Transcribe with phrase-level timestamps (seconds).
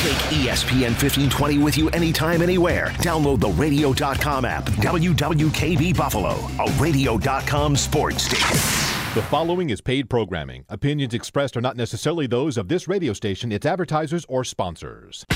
[0.00, 2.86] Take ESPN 1520 with you anytime, anywhere.
[3.02, 4.64] Download the radio.com app.
[4.64, 8.48] WWKB Buffalo, a radio.com sports station.
[9.14, 10.64] The following is paid programming.
[10.70, 15.26] Opinions expressed are not necessarily those of this radio station, its advertisers, or sponsors.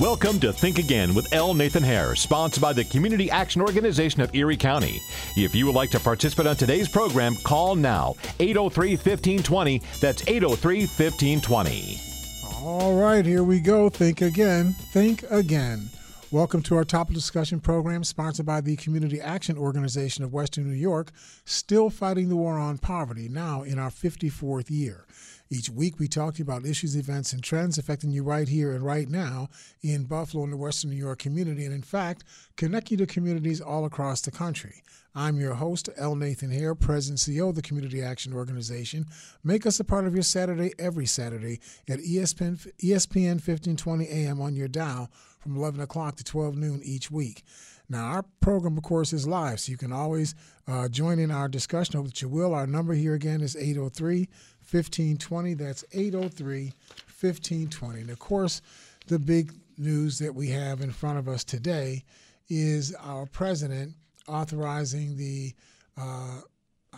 [0.00, 1.52] Welcome to Think Again with L.
[1.52, 4.98] Nathan Hare, sponsored by the Community Action Organization of Erie County.
[5.36, 9.82] If you would like to participate on today's program, call now 803 1520.
[10.00, 12.11] That's 803 1520.
[12.64, 13.88] All right, here we go.
[13.88, 14.74] Think again.
[14.92, 15.90] Think again.
[16.30, 20.76] Welcome to our topic discussion program sponsored by the Community Action Organization of Western New
[20.76, 21.10] York,
[21.44, 25.06] still fighting the war on poverty, now in our 54th year.
[25.52, 28.72] Each week, we talk to you about issues, events, and trends affecting you right here
[28.72, 29.50] and right now
[29.82, 32.24] in Buffalo and the Western New York community, and in fact,
[32.56, 34.82] connect you to communities all across the country.
[35.14, 36.16] I'm your host, L.
[36.16, 39.04] Nathan Hare, President CEO of the Community Action Organization.
[39.44, 44.56] Make us a part of your Saturday every Saturday at ESPN, ESPN 1520 AM on
[44.56, 47.44] your dial from 11 o'clock to 12 noon each week.
[47.90, 50.34] Now, our program, of course, is live, so you can always
[50.66, 51.96] uh, join in our discussion.
[51.96, 52.54] Hope that you will.
[52.54, 54.30] Our number here again is 803
[54.72, 55.54] 1520.
[55.54, 56.72] That's 803
[57.20, 58.00] 1520.
[58.00, 58.62] And of course,
[59.06, 62.04] the big news that we have in front of us today
[62.48, 63.94] is our president
[64.28, 65.52] authorizing the,
[65.96, 66.40] uh,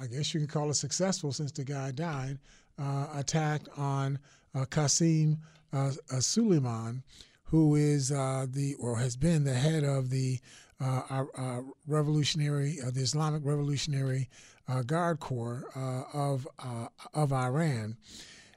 [0.01, 2.39] I guess you can call it successful since the guy died,
[2.79, 4.19] uh, attack on
[4.55, 5.39] uh, Qasem
[5.73, 5.77] uh,
[6.11, 7.03] uh, Soleiman,
[7.45, 10.39] who is uh, the or has been the head of the
[11.87, 14.29] revolutionary, the Islamic Revolutionary
[14.87, 15.65] Guard Corps
[16.13, 16.47] of
[17.13, 17.97] of Iran,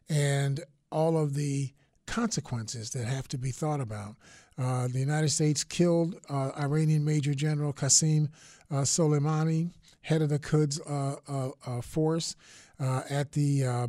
[0.09, 1.73] and all of the
[2.05, 4.15] consequences that have to be thought about.
[4.57, 8.29] Uh, the United States killed uh, Iranian Major General Qasem
[8.71, 9.69] uh, Soleimani,
[10.01, 12.35] head of the Quds uh, uh, uh, force,
[12.79, 13.87] at the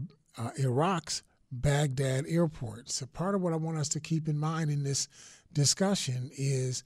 [0.58, 2.90] Iraq's Baghdad airport.
[2.90, 5.08] So, part of what I want us to keep in mind in this
[5.52, 6.84] discussion is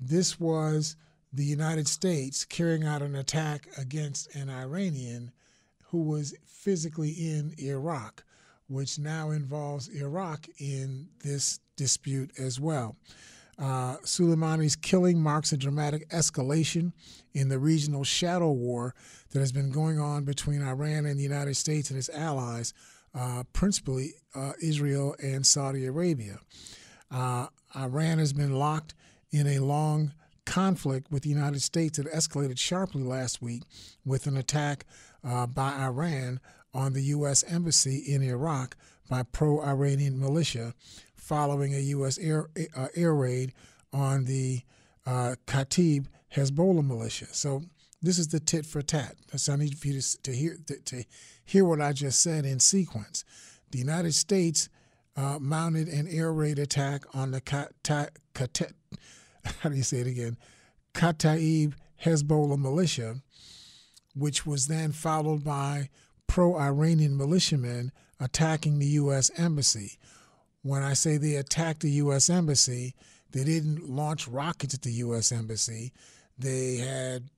[0.00, 0.96] this was
[1.32, 5.32] the United States carrying out an attack against an Iranian
[5.84, 8.24] who was physically in Iraq,
[8.68, 12.96] which now involves Iraq in this dispute as well.
[13.58, 16.92] Uh, Soleimani's killing marks a dramatic escalation
[17.34, 18.94] in the regional shadow war
[19.30, 22.72] that has been going on between Iran and the United States and its allies,
[23.14, 26.38] uh, principally uh, Israel and Saudi Arabia.
[27.10, 28.94] Uh, Iran has been locked
[29.30, 30.12] in a long
[30.44, 33.62] conflict with the United States that escalated sharply last week
[34.04, 34.84] with an attack
[35.24, 36.40] uh, by Iran
[36.72, 37.44] on the U.S.
[37.44, 38.76] Embassy in Iraq
[39.08, 40.74] by pro Iranian militia
[41.16, 42.18] following a U.S.
[42.18, 43.52] air, uh, air raid
[43.92, 44.62] on the
[45.06, 47.26] uh, Kataib Hezbollah militia.
[47.32, 47.62] So
[48.02, 49.16] this is the tit for tat.
[49.36, 51.04] So I need for you to, to hear to, to,
[51.44, 53.24] hear what I just said in sequence.
[53.72, 54.68] The United States
[55.16, 58.10] uh, mounted an air raid attack on the Kata,
[59.60, 60.36] how do you say it again?
[60.94, 61.74] Kataib
[62.04, 63.16] Hezbollah militia,
[64.14, 65.88] which was then followed by
[66.26, 69.30] pro-Iranian militiamen attacking the U.S.
[69.36, 69.98] embassy.
[70.62, 72.28] When I say they attacked the U.S.
[72.28, 72.94] Embassy,
[73.32, 75.32] they didn't launch rockets at the U.S.
[75.32, 75.92] Embassy.
[76.38, 77.30] They had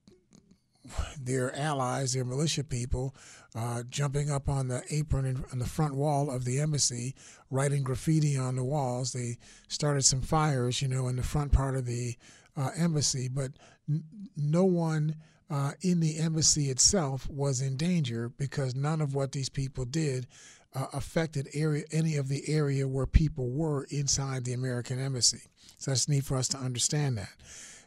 [1.21, 3.15] their allies, their militia people,
[3.55, 7.15] uh, jumping up on the apron and on the front wall of the embassy,
[7.51, 9.13] writing graffiti on the walls.
[9.13, 12.17] They started some fires, you know, in the front part of the
[12.57, 13.53] uh, embassy, but
[13.89, 14.05] n-
[14.37, 15.17] no one
[15.51, 20.27] uh, in the embassy itself was in danger because none of what these people did
[20.75, 25.43] uh, affected area any of the area where people were inside the American embassy.
[25.77, 27.35] So that's neat for us to understand that.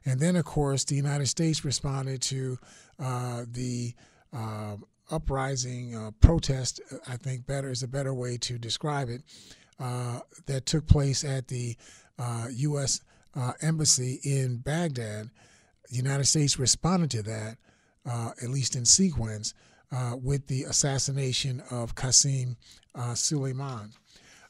[0.06, 2.60] And then, of course, the United States responded to
[3.00, 3.96] uh, the
[4.32, 4.76] uh,
[5.12, 6.82] uprising uh, protest.
[7.08, 9.22] I think better is a better way to describe it.
[9.80, 11.76] Uh, that took place at the
[12.50, 13.02] U.S.
[13.36, 15.30] Uh, embassy in Baghdad.
[15.90, 17.58] The United States responded to that,
[18.42, 19.54] at least in sequence,
[19.92, 22.56] uh, with the assassination of Qasem
[22.96, 23.92] uh, Soleiman.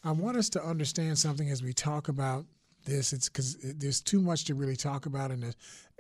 [0.04, 2.46] I want us to understand something as we talk about
[2.86, 3.14] this.
[3.14, 5.54] It's because there's too much to really talk about in the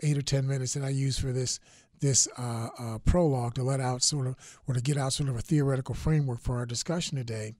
[0.03, 1.59] eight or ten minutes that I use for this
[1.99, 4.35] this uh, uh, prologue to let out sort of
[4.67, 7.53] or to get out sort of a theoretical framework for our discussion today.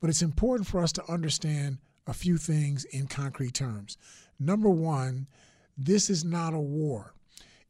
[0.00, 3.96] But it's important for us to understand a few things in concrete terms.
[4.38, 5.28] Number one,
[5.78, 7.14] this is not a war.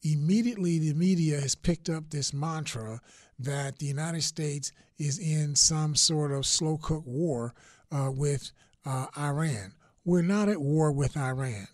[0.02, 3.00] Immediately, the media has picked up this mantra
[3.38, 7.54] that the United States is in some sort of slow cook war
[7.90, 8.50] uh, with
[8.84, 9.74] uh, Iran.
[10.04, 11.68] We're not at war with Iran.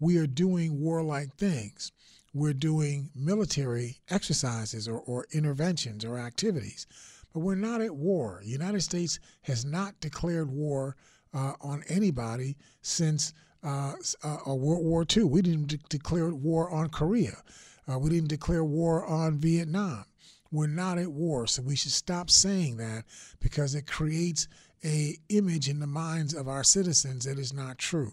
[0.00, 1.92] We are doing warlike things.
[2.38, 6.86] We're doing military exercises or, or interventions or activities,
[7.32, 8.40] but we're not at war.
[8.44, 10.94] The United States has not declared war
[11.34, 15.24] uh, on anybody since uh, uh, World War II.
[15.24, 17.42] We didn't de- declare war on Korea.
[17.90, 20.04] Uh, we didn't declare war on Vietnam.
[20.52, 23.02] We're not at war, so we should stop saying that
[23.40, 24.46] because it creates
[24.84, 28.12] a image in the minds of our citizens that is not true.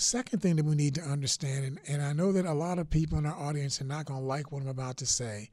[0.00, 2.88] Second thing that we need to understand, and, and I know that a lot of
[2.88, 5.50] people in our audience are not going to like what I'm about to say,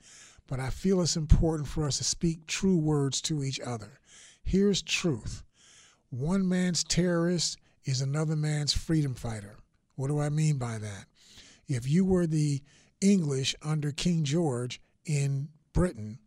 [0.47, 3.99] but I feel it's important for us to speak true words to each other.
[4.41, 5.44] Here's truth
[6.11, 9.57] one man's terrorist is another man's freedom fighter.
[9.95, 11.07] What do I mean by that?
[11.67, 12.63] If you were the
[13.01, 16.19] English under King George in Britain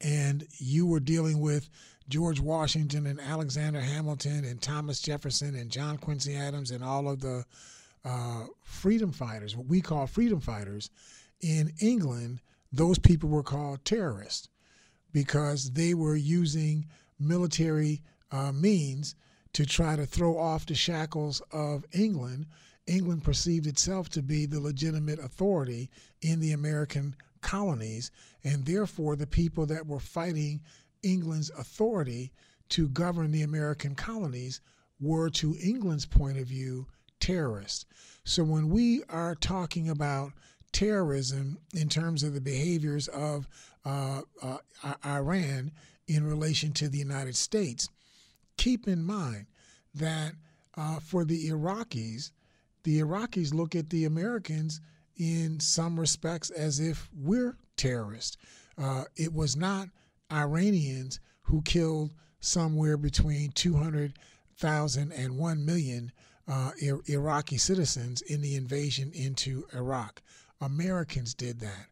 [0.00, 1.68] and you were dealing with
[2.08, 7.20] George Washington and Alexander Hamilton and Thomas Jefferson and John Quincy Adams and all of
[7.20, 7.44] the
[8.04, 10.90] uh, freedom fighters, what we call freedom fighters,
[11.40, 12.40] in England,
[12.72, 14.48] those people were called terrorists
[15.12, 16.86] because they were using
[17.18, 19.14] military uh, means
[19.52, 22.46] to try to throw off the shackles of England.
[22.86, 25.90] England perceived itself to be the legitimate authority
[26.22, 28.10] in the American colonies,
[28.42, 30.60] and therefore the people that were fighting
[31.02, 32.32] England's authority
[32.70, 34.60] to govern the American colonies
[35.00, 36.86] were, to England's point of view,
[37.20, 37.86] terrorists.
[38.24, 40.32] So when we are talking about
[40.72, 43.48] terrorism in terms of the behaviors of
[43.84, 44.58] uh, uh,
[45.04, 45.72] Iran
[46.08, 47.88] in relation to the United States,
[48.56, 49.46] keep in mind
[49.94, 50.32] that
[50.76, 52.30] uh, for the Iraqis,
[52.84, 54.80] the Iraqis look at the Americans
[55.16, 58.36] in some respects as if we're terrorists.
[58.78, 59.88] Uh, it was not
[60.32, 66.12] Iranians who killed somewhere between 200,000 and 1 million
[66.48, 66.72] uh,
[67.06, 70.22] Iraqi citizens in the invasion into Iraq.
[70.60, 71.86] Americans did that.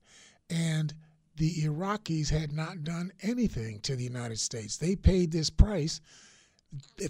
[0.48, 0.92] And
[1.36, 4.76] the Iraqis had not done anything to the United States.
[4.76, 6.00] They paid this price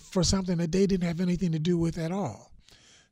[0.01, 2.50] for something that they didn't have anything to do with at all.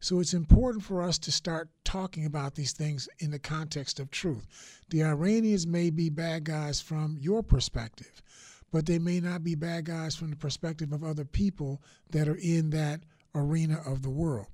[0.00, 4.10] So it's important for us to start talking about these things in the context of
[4.10, 4.46] truth.
[4.90, 8.22] The Iranians may be bad guys from your perspective,
[8.70, 12.36] but they may not be bad guys from the perspective of other people that are
[12.36, 13.00] in that
[13.34, 14.46] arena of the world.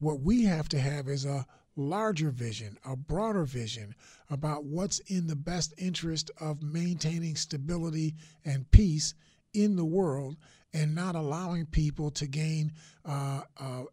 [0.00, 1.46] What we have to have is a
[1.76, 3.94] larger vision, a broader vision
[4.28, 9.14] about what's in the best interest of maintaining stability and peace
[9.54, 10.36] in the world
[10.72, 12.72] and not allowing people to gain
[13.04, 13.84] uh, uh,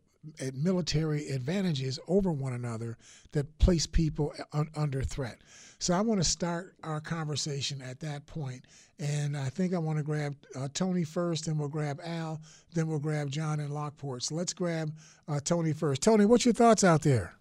[0.53, 2.97] military advantages over one another
[3.31, 5.39] that place people un- under threat.
[5.79, 8.65] So I want to start our conversation at that point,
[9.00, 12.39] and I think I want to grab uh, Tony first, then we'll grab Al,
[12.73, 14.23] then we'll grab John in Lockport.
[14.23, 14.91] So let's grab
[15.27, 16.03] uh, Tony first.
[16.03, 17.33] Tony, what's your thoughts out there?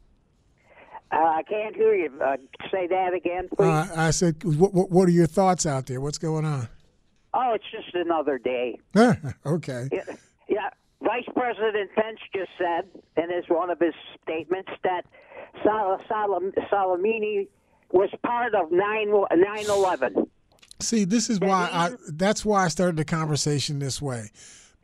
[1.13, 2.11] Uh, I can't hear you.
[2.23, 2.37] Uh,
[2.71, 3.67] say that again, please.
[3.67, 6.01] Uh, I said, what, what, are your thoughts out there?
[6.01, 6.69] What's going on?
[7.35, 8.79] Oh, it's just another day.
[9.47, 9.89] okay.
[9.93, 10.05] Yeah,
[10.49, 10.71] yeah,
[11.11, 12.85] Vice President Pence just said
[13.17, 15.05] in his one of his statements that
[15.65, 17.49] Sal- Salam- Soleimani
[17.91, 19.09] was part of 9
[19.69, 20.31] 11.
[20.79, 24.31] See, this is why I that's why I started the conversation this way.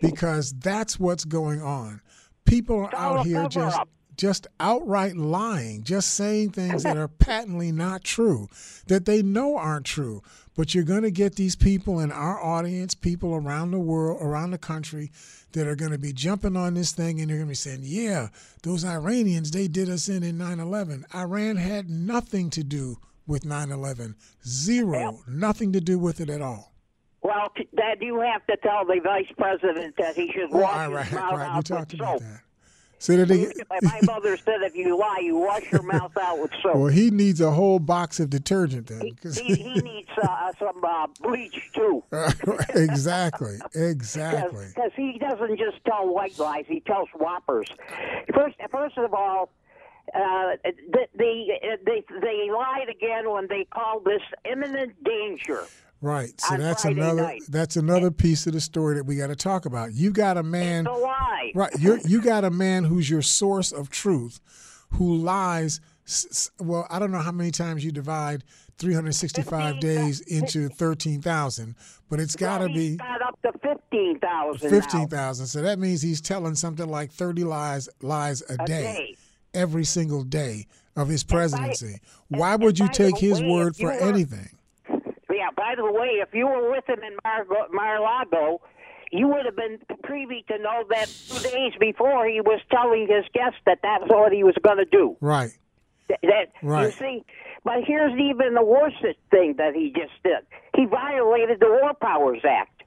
[0.01, 2.01] Because that's what's going on.
[2.45, 3.79] People are out here just
[4.17, 8.49] just outright lying, just saying things that are patently not true,
[8.87, 10.23] that they know aren't true.
[10.57, 14.53] But you're going to get these people in our audience, people around the world, around
[14.53, 15.11] the country,
[15.53, 17.81] that are going to be jumping on this thing and they're going to be saying,
[17.83, 18.29] yeah,
[18.63, 21.07] those Iranians, they did us in in 9 11.
[21.15, 24.17] Iran had nothing to do with 9 11.
[24.47, 25.21] Zero.
[25.29, 26.73] Nothing to do with it at all.
[27.23, 31.13] Well, Dad, you have to tell the vice president that he should oh, right, his
[31.13, 31.49] mouth right.
[31.49, 32.29] out talked with about soap.
[32.29, 32.41] that.
[32.99, 33.53] Say that again.
[33.83, 36.77] My mother said, if you lie, you wash your mouth out with soap.
[36.77, 39.03] Well, he needs a whole box of detergent then.
[39.03, 42.03] He, he, he needs uh, some uh, bleach too.
[42.75, 44.67] exactly, exactly.
[44.77, 47.69] Because he doesn't just tell white lies; he tells whoppers.
[48.35, 49.51] First, first of all,
[50.15, 55.65] uh, they, they, they, they lied again when they called this imminent danger.
[56.01, 56.39] Right.
[56.41, 57.43] So that's Friday another night.
[57.49, 59.95] that's another piece of the story that we got to talk about.
[59.95, 61.53] You got a man it's a lie.
[61.55, 61.73] Right.
[61.79, 64.41] You you got a man who's your source of truth
[64.93, 65.81] who lies
[66.61, 68.45] well, I don't know how many times you divide
[68.79, 71.75] 365 days into 13,000,
[72.09, 74.71] but it's got to well, be got up to 15,000.
[74.71, 75.47] 15,000.
[75.47, 79.17] So that means he's telling something like 30 lies lies a, a day, day,
[79.55, 82.01] every single day of his presidency.
[82.31, 84.51] By, Why would you take his word for anything?
[85.67, 88.61] By the way, if you were with him in Mar- Mar-a-Lago,
[89.11, 93.25] you would have been privy to know that two days before he was telling his
[93.35, 95.17] guests that that's what he was going to do.
[95.21, 95.51] Right.
[96.09, 96.85] That, that right.
[96.85, 97.25] you see,
[97.65, 98.99] but here's even the worst
[99.33, 100.47] thing that he just did.
[100.77, 102.85] He violated the War Powers Act.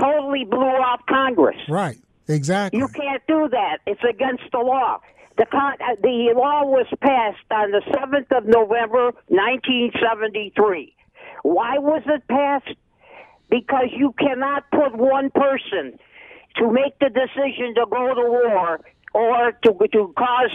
[0.00, 1.60] totally blew off Congress.
[1.68, 1.98] Right.
[2.26, 2.78] Exactly.
[2.78, 3.78] You can't do that.
[3.86, 5.00] It's against the law.
[5.36, 10.94] The con- uh, the law was passed on the 7th of November, 1973.
[11.42, 12.76] Why was it passed?
[13.50, 15.98] Because you cannot put one person
[16.56, 18.80] to make the decision to go to war
[19.14, 20.50] or to to cause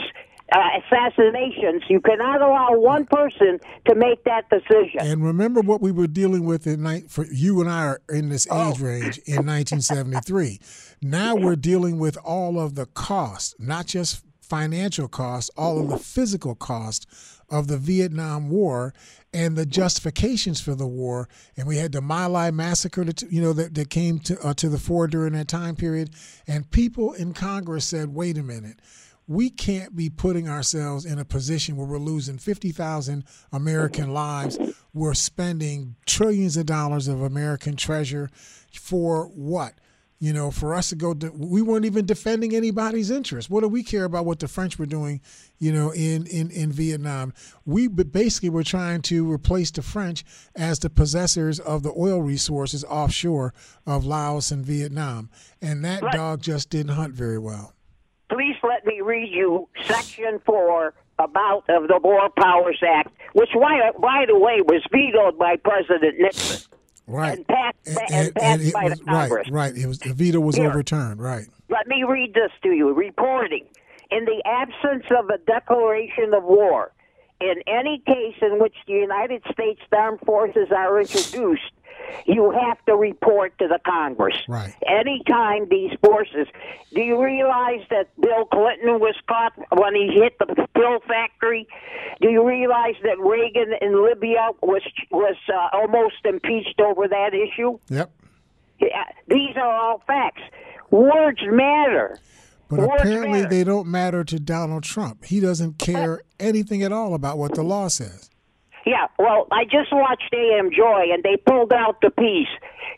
[0.56, 1.84] uh, assassinations.
[1.90, 5.02] You cannot allow one person to make that decision.
[5.02, 8.30] And remember what we were dealing with in night for you and I are in
[8.30, 8.72] this Oh.
[8.72, 10.60] age range in 1973.
[11.02, 15.98] now we're dealing with all of the costs, not just financial costs, all of the
[15.98, 18.94] physical costs of the Vietnam War
[19.34, 21.30] and the justifications for the war.
[21.56, 24.54] And we had the My Lai massacre, that, you know, that, that came to uh,
[24.56, 26.12] to the fore during that time period.
[26.48, 28.80] And people in Congress said, "Wait a minute."
[29.28, 34.58] we can't be putting ourselves in a position where we're losing 50,000 American lives.
[34.94, 38.30] We're spending trillions of dollars of American treasure
[38.72, 39.74] for what?
[40.20, 43.52] You know, for us to go, to, we weren't even defending anybody's interest.
[43.52, 45.22] What do we care about what the French were doing,
[45.60, 47.34] you know, in, in, in Vietnam?
[47.66, 52.84] We basically were trying to replace the French as the possessors of the oil resources
[52.86, 53.54] offshore
[53.86, 55.30] of Laos and Vietnam.
[55.62, 57.74] And that dog just didn't hunt very well.
[58.30, 63.92] Please let me read you Section 4 about of the War Powers Act, which, by,
[64.02, 66.68] by the way, was vetoed by President Nixon
[67.08, 67.38] Right.
[67.38, 67.78] and passed,
[68.12, 69.50] and, passed it by was, the Congress.
[69.50, 69.78] right, right.
[69.82, 70.70] It was the veto was Here.
[70.70, 71.22] overturned.
[71.22, 71.48] Right.
[71.70, 72.94] Let me read this to you.
[72.94, 73.66] Reporting.
[74.12, 76.92] In the absence of a declaration of war,
[77.42, 81.72] in any case in which the United States Armed Forces are introduced,
[82.26, 84.36] you have to report to the Congress.
[84.48, 84.76] Right.
[84.88, 86.48] Anytime these forces.
[86.94, 91.68] Do you realize that Bill Clinton was caught when he hit the pill factory?
[92.22, 97.78] Do you realize that Reagan in Libya was was uh, almost impeached over that issue?
[97.90, 98.12] Yep.
[98.80, 100.42] Yeah, these are all facts.
[100.92, 102.20] Words matter.
[102.70, 103.50] But Words apparently matter.
[103.50, 105.26] they don't matter to Donald Trump.
[105.26, 108.30] He doesn't care anything at all about what the law says.
[108.88, 112.48] Yeah, well, I just watched AM Joy, and they pulled out the piece.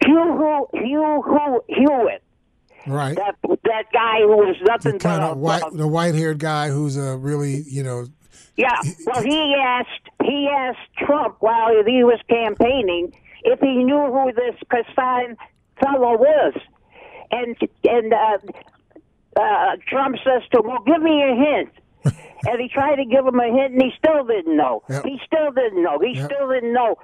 [0.05, 2.21] Hugh, Hugh, Hugh Hewitt,
[2.85, 3.15] Right.
[3.15, 6.95] that that guy who was The nothing kind but of white, the white-haired guy who's
[6.95, 8.05] a really, you know,
[8.55, 8.79] yeah.
[9.07, 13.11] Well, he asked he asked Trump while he was campaigning
[13.43, 15.37] if he knew who this Kassan
[15.81, 16.53] fellow was,
[17.31, 18.37] and and uh,
[19.41, 21.69] uh, Trump says to him, "Well, give me a hint."
[22.05, 24.83] And he tried to give him a hint, and he still didn't know.
[24.89, 25.05] Yep.
[25.05, 25.99] He still didn't know.
[25.99, 26.25] He Yep.
[26.31, 26.97] still didn't know.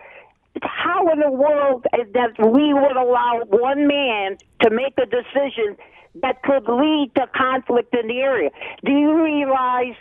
[0.61, 5.75] How in the world that we would allow one man to make a decision
[6.21, 8.49] that could lead to conflict in the area?
[8.85, 9.95] Do you realize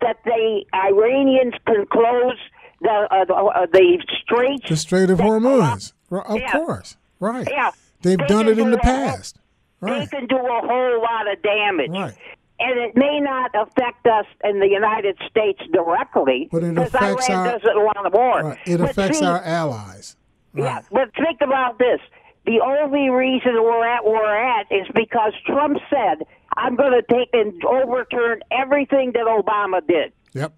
[0.00, 2.36] that the Iranians can close
[2.80, 4.68] the uh, the, uh, the straits?
[4.68, 5.92] the Strait of that go up- Hormuz.
[6.10, 6.52] Of Yeah.
[6.52, 6.96] course.
[7.20, 7.46] Right.
[7.48, 7.70] Yeah.
[8.02, 9.36] They've They done it in the past.
[9.82, 11.90] They can do a whole lot of damage.
[11.90, 12.14] Right.
[12.62, 17.28] And it may not affect us in the United States directly But it because affects
[17.28, 18.42] Iran our- doesn't want a war.
[18.42, 18.58] Right.
[18.66, 20.16] It But affects see, our allies.
[20.52, 20.64] Right.
[20.64, 22.00] Yeah, but think about this.
[22.46, 26.26] The only reason we're at where we're at is because Trump said,
[26.56, 30.12] I'm going to take and overturn everything that Obama did.
[30.34, 30.52] Yep.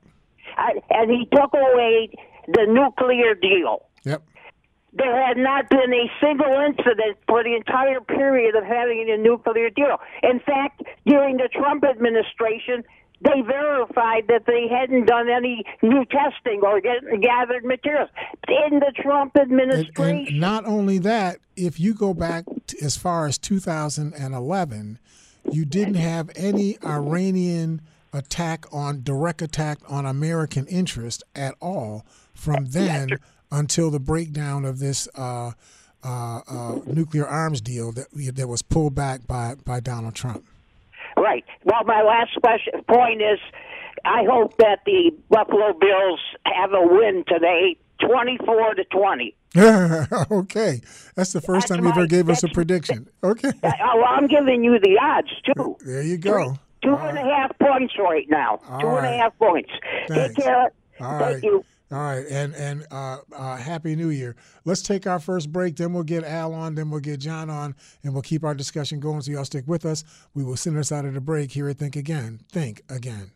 [0.57, 2.11] I, and he took away
[2.49, 3.87] the nuclear deal.
[4.05, 4.23] Yep.
[4.95, 9.71] There had not been a single incident for the entire period of having a nuclear
[9.71, 9.99] deal.
[10.23, 12.85] In fact, during the Trump administration,
[13.23, 18.11] they verified that they hadn't done any new testing or get, gathered materials.
[18.49, 20.27] In the Trump administration.
[20.29, 22.45] and not only that, if you go back
[22.83, 24.99] as far as 2011,
[25.51, 27.81] you didn't have any Iranian
[28.13, 33.19] attack on direct attack on American interest at all from then
[33.53, 35.53] until the breakdown of this uh,
[36.03, 40.45] uh, uh, nuclear arms deal that that was pulled back by by Donald Trump.
[41.17, 41.45] Right.
[41.65, 43.39] Well, my last question, point is,
[44.05, 49.37] I hope that the Buffalo Bills have a win today, twenty-four to twenty.
[49.57, 50.81] okay,
[51.15, 53.07] that's the first That's time you ever gave us a prediction.
[53.23, 55.77] Okay, Uh, well, I'm giving you the odds too.
[55.85, 56.57] there you go.
[56.83, 58.57] Two and a half points right now.
[58.81, 59.71] Two and a half points.
[60.09, 60.35] Thanks.
[60.35, 60.73] Take care.
[61.01, 61.43] All Thank right.
[61.45, 61.65] you.
[61.93, 64.35] All right, and and uh, uh, happy New Year.
[64.65, 67.75] Let's take our first break, then we'll get Al on, then we'll get John on,
[68.03, 69.21] and we'll keep our discussion going.
[69.21, 70.03] So y'all stick with us.
[70.33, 72.41] We will send us out of the break here at Think Again.
[72.51, 73.33] Think Again.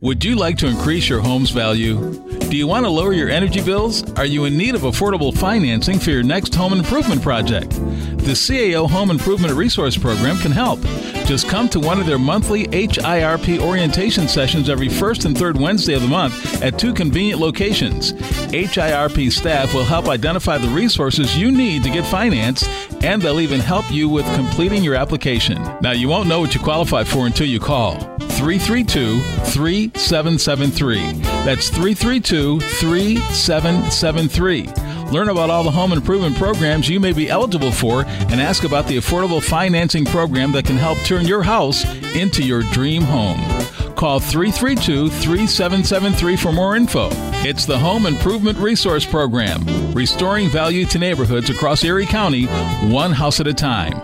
[0.00, 2.12] Would you like to increase your home's value?
[2.48, 4.08] Do you want to lower your energy bills?
[4.12, 7.70] Are you in need of affordable financing for your next home improvement project?
[7.70, 10.80] The CAO Home Improvement Resource Program can help.
[11.26, 15.94] Just come to one of their monthly HIRP orientation sessions every first and third Wednesday
[15.94, 18.12] of the month at two convenient locations.
[18.52, 22.68] HIRP staff will help identify the resources you need to get financed,
[23.02, 25.60] and they'll even help you with completing your application.
[25.82, 28.17] Now, you won't know what you qualify for until you call.
[28.32, 31.12] 332 3773.
[31.44, 34.88] That's 332 3773.
[35.12, 38.86] Learn about all the home improvement programs you may be eligible for and ask about
[38.86, 43.40] the affordable financing program that can help turn your house into your dream home.
[43.94, 47.08] Call 332 3773 for more info.
[47.42, 52.46] It's the Home Improvement Resource Program, restoring value to neighborhoods across Erie County,
[52.92, 54.00] one house at a time.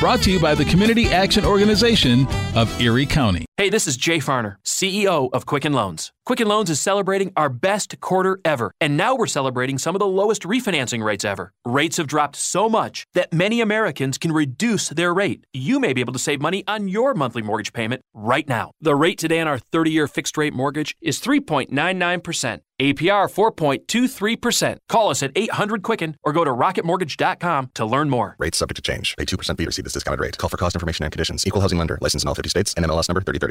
[0.00, 3.47] Brought to you by the Community Action Organization of Erie County.
[3.58, 6.12] Hey, this is Jay Farner, CEO of Quicken Loans.
[6.28, 10.06] Quicken Loans is celebrating our best quarter ever, and now we're celebrating some of the
[10.06, 11.52] lowest refinancing rates ever.
[11.64, 15.46] Rates have dropped so much that many Americans can reduce their rate.
[15.54, 18.72] You may be able to save money on your monthly mortgage payment right now.
[18.80, 22.60] The rate today on our 30 year fixed rate mortgage is 3.99%.
[22.78, 24.76] APR 4.23%.
[24.88, 28.36] Call us at 800 Quicken or go to rocketmortgage.com to learn more.
[28.38, 29.16] Rates subject to change.
[29.16, 30.36] Pay 2% fee to receive this discounted rate.
[30.38, 31.46] Call for cost information and conditions.
[31.46, 31.98] Equal housing lender.
[32.00, 32.74] License in all 50 states.
[32.74, 33.47] NMLS number 3030.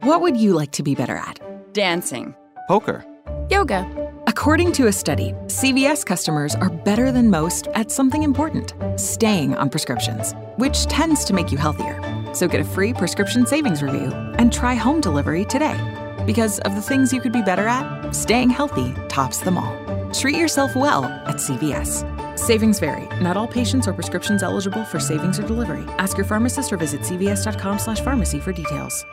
[0.00, 1.38] What would you like to be better at?
[1.72, 2.34] Dancing.
[2.68, 3.04] Poker.
[3.50, 3.84] Yoga.
[4.26, 9.70] According to a study, CVS customers are better than most at something important staying on
[9.70, 12.00] prescriptions, which tends to make you healthier.
[12.32, 15.78] So get a free prescription savings review and try home delivery today.
[16.26, 19.76] Because of the things you could be better at, staying healthy tops them all.
[20.12, 22.04] Treat yourself well at CVS.
[22.38, 23.06] Savings vary.
[23.20, 25.84] Not all patients or prescriptions eligible for savings or delivery.
[25.98, 29.04] Ask your pharmacist or visit cvs.com/pharmacy for details.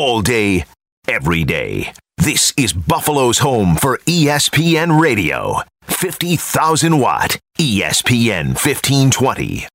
[0.00, 0.64] All day,
[1.08, 1.92] every day.
[2.18, 5.62] This is Buffalo's home for ESPN Radio.
[5.88, 9.66] 50,000 watt ESPN 1520.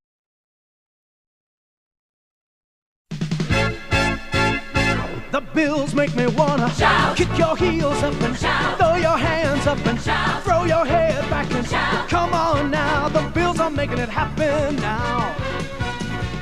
[5.31, 7.17] The bills make me wanna shout.
[7.17, 8.77] kick your heels up and shout.
[8.77, 10.41] throw your hands up and shout.
[10.45, 12.07] throw your head back and shout.
[12.07, 13.09] come on now.
[13.09, 15.35] The bills are making it happen now.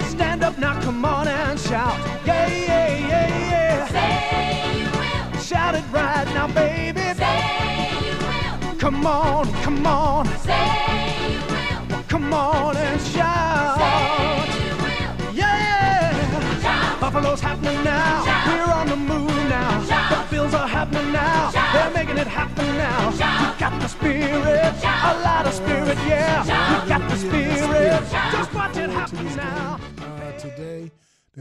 [0.07, 1.97] Stand up now, come on and shout.
[2.27, 3.61] Yeah, yeah, yeah, yeah.
[4.31, 5.41] Say you will.
[5.41, 7.01] Shout it right now, baby.
[7.22, 7.39] Say
[8.05, 8.75] you will.
[8.77, 10.25] Come on, come on.
[10.39, 11.39] Say you
[11.96, 12.03] will.
[12.13, 13.77] Come on and shout.
[13.77, 15.33] Say you will.
[15.33, 16.61] Yeah.
[16.61, 17.00] Shout.
[17.01, 18.25] Buffalo's happening now.
[18.25, 18.48] Shout.
[18.48, 19.83] We're on the move now.
[19.85, 20.09] Shout.
[20.29, 21.51] The bills are happening now.
[21.51, 21.74] Shout.
[21.74, 23.11] They're making it happen now.
[23.11, 23.53] Shout.
[23.55, 25.15] We got the spirit, Shout.
[25.15, 26.44] a lot of spirit, yeah.
[26.44, 26.83] Shout.
[26.83, 28.01] We got the spirit.
[28.31, 29.79] Just watch it happen now.
[30.00, 30.91] uh, today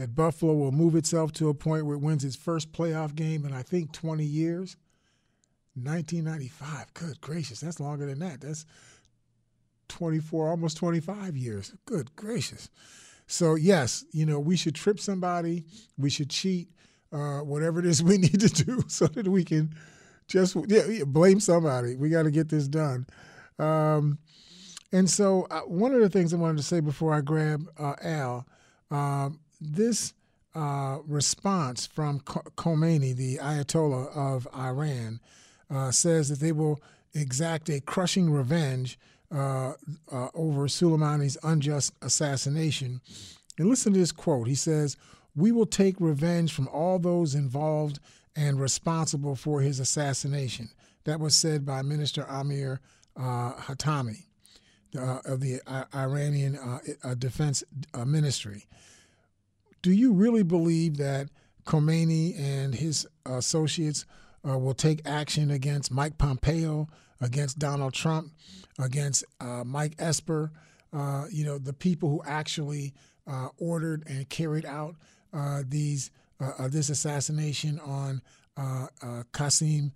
[0.01, 3.45] that Buffalo will move itself to a point where it wins its first playoff game
[3.45, 4.75] in I think 20 years.
[5.75, 6.93] 1995.
[6.95, 8.41] Good gracious, that's longer than that.
[8.41, 8.65] That's
[9.89, 11.73] 24, almost 25 years.
[11.85, 12.69] Good gracious.
[13.27, 15.65] So yes, you know we should trip somebody.
[15.99, 16.69] We should cheat.
[17.13, 19.75] Uh, whatever it is we need to do so that we can
[20.27, 21.95] just yeah, blame somebody.
[21.95, 23.05] We got to get this done.
[23.59, 24.17] Um,
[24.91, 27.95] and so, uh, one of the things I wanted to say before I grab uh,
[28.01, 28.47] Al,
[28.89, 30.13] um, this
[30.55, 35.19] uh, response from Khomeini, the Ayatollah of Iran,
[35.69, 36.81] uh, says that they will
[37.13, 38.97] exact a crushing revenge
[39.33, 39.73] uh,
[40.11, 42.99] uh, over Soleimani's unjust assassination.
[43.57, 44.47] And listen to this quote.
[44.47, 44.97] He says,
[45.35, 47.99] We will take revenge from all those involved
[48.35, 50.69] and responsible for his assassination.
[51.05, 52.81] That was said by Minister Amir
[53.15, 54.23] uh, Hatami
[54.97, 57.63] uh, of the I- Iranian uh, Defense
[58.05, 58.65] Ministry.
[59.81, 61.29] Do you really believe that
[61.65, 64.05] Khomeini and his associates
[64.47, 66.87] uh, will take action against Mike Pompeo,
[67.19, 68.31] against Donald Trump,
[68.79, 70.51] against uh, Mike Esper,
[70.93, 72.93] uh, you know, the people who actually
[73.27, 74.95] uh, ordered and carried out
[75.33, 78.21] uh, these uh, this assassination on
[79.31, 79.91] Qasim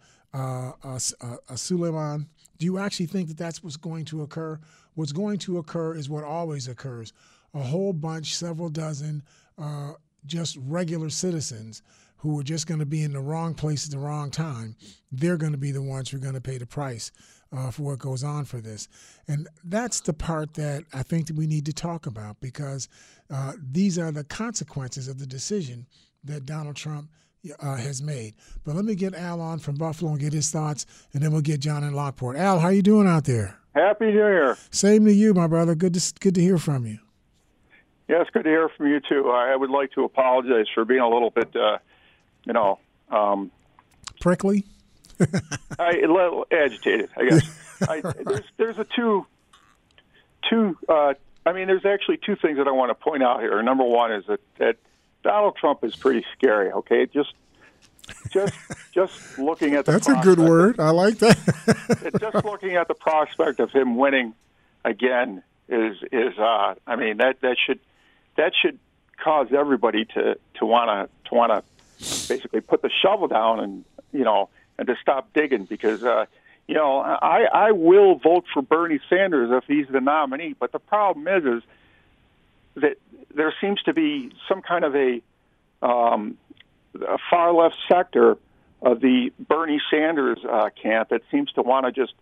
[1.55, 2.27] Suleiman.
[2.57, 4.59] Do you actually think that that's what's going to occur?
[4.93, 7.13] What's going to occur is what always occurs:
[7.53, 9.23] a whole bunch, several dozen,
[10.25, 11.81] just regular citizens
[12.17, 14.75] who are just going to be in the wrong place at the wrong time,
[15.11, 17.11] they're going to be the ones who are going to pay the price
[17.55, 18.87] uh, for what goes on for this.
[19.27, 22.89] And that's the part that I think that we need to talk about because
[23.29, 25.85] uh, these are the consequences of the decision
[26.23, 27.09] that Donald Trump
[27.59, 28.35] uh, has made.
[28.63, 31.41] But let me get Al on from Buffalo and get his thoughts, and then we'll
[31.41, 32.37] get John in Lockport.
[32.37, 33.59] Al, how are you doing out there?
[33.75, 34.57] Happy New Year.
[34.71, 35.75] Same to you, my brother.
[35.75, 36.99] Good to good to hear from you.
[38.07, 39.29] Yeah, it's good to hear from you too.
[39.29, 41.79] I would like to apologize for being a little bit uh,
[42.45, 43.51] you know, um,
[44.21, 44.63] Prickly.
[45.79, 47.81] I, a little agitated, I guess.
[47.89, 49.25] I, there's there's a two
[50.49, 50.77] two.
[50.87, 51.13] Uh,
[51.45, 53.61] I mean, there's actually two things that I want to point out here.
[53.61, 54.77] Number one is that, that
[55.23, 56.71] Donald Trump is pretty scary.
[56.71, 57.33] Okay, just
[58.31, 58.53] just
[58.93, 60.79] just looking at the That's a good word.
[60.79, 62.17] I like that.
[62.19, 64.33] just looking at the prospect of him winning
[64.83, 67.79] again is is uh, I mean that that should
[68.37, 68.79] that should
[69.23, 71.63] cause everybody to to want to to want to
[72.27, 76.25] basically put the shovel down and you know and to stop digging because uh,
[76.67, 80.79] you know I I will vote for Bernie Sanders if he's the nominee but the
[80.79, 81.63] problem is is
[82.75, 82.97] that
[83.33, 85.21] there seems to be some kind of a
[85.81, 86.37] um,
[87.01, 88.37] a far left sector
[88.81, 92.13] of the Bernie Sanders uh, camp that seems to want to just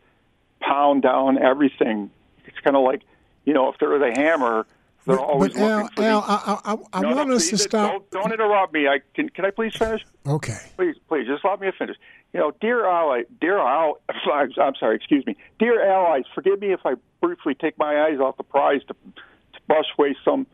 [0.60, 2.10] pound down everything.
[2.45, 3.02] It's kind of like,
[3.45, 4.65] you know, if they're the hammer,
[5.05, 6.27] they're But, always but Al, looking for Al, the.
[6.27, 7.91] I, I, I No, no, want us to stop.
[7.91, 8.87] Don't, don't interrupt me.
[8.87, 9.29] I can.
[9.29, 10.05] Can I please finish?
[10.25, 10.57] Okay.
[10.77, 11.97] Please, please, just let me finish.
[12.33, 16.71] You know, dear ally, dear al, I'm I'm sorry, excuse me, dear allies, forgive me
[16.71, 20.47] if I briefly take my eyes off the prize to, to brush away some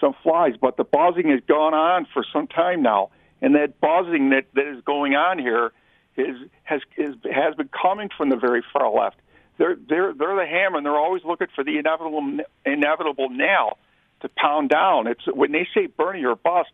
[0.00, 3.10] some flies, but the buzzing has gone on for some time now,
[3.42, 5.72] and that buzzing that, that is going on here
[6.16, 9.16] is has is, has been coming from the very far left.
[9.58, 13.78] They're they're they're the hammer, and they're always looking for the inevitable inevitable nail
[14.20, 15.06] to pound down.
[15.06, 16.70] It's when they say Bernie or bust,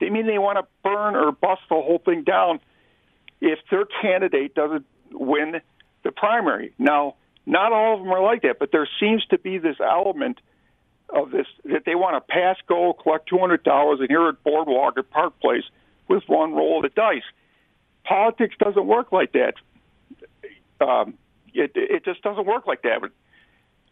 [0.00, 2.60] they mean they want to burn or bust the whole thing down
[3.40, 5.60] if their candidate doesn't win
[6.02, 6.72] the primary.
[6.78, 10.40] Now, not all of them are like that, but there seems to be this element
[11.08, 14.42] of this that they want to pass go, collect two hundred dollars, and here at
[14.42, 15.64] Boardwalk at Park Place
[16.08, 17.22] with one roll of the dice.
[18.04, 19.54] Politics doesn't work like that.
[20.80, 21.14] Um,
[21.52, 23.00] it it just doesn't work like that.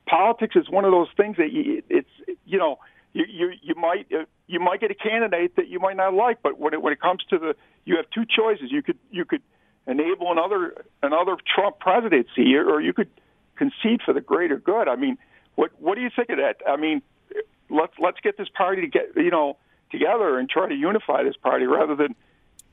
[0.06, 2.08] Politics is one of those things that you, it's
[2.44, 2.78] you know
[3.12, 6.42] you you, you might uh, you might get a candidate that you might not like,
[6.42, 8.70] but when it when it comes to the you have two choices.
[8.70, 9.42] You could you could
[9.86, 13.08] enable another another Trump presidency, or you could
[13.56, 14.88] concede for the greater good.
[14.88, 15.18] I mean,
[15.54, 16.56] what what do you think of that?
[16.68, 17.02] I mean,
[17.68, 19.56] let's let's get this party to get you know
[19.90, 22.14] together and try to unify this party rather than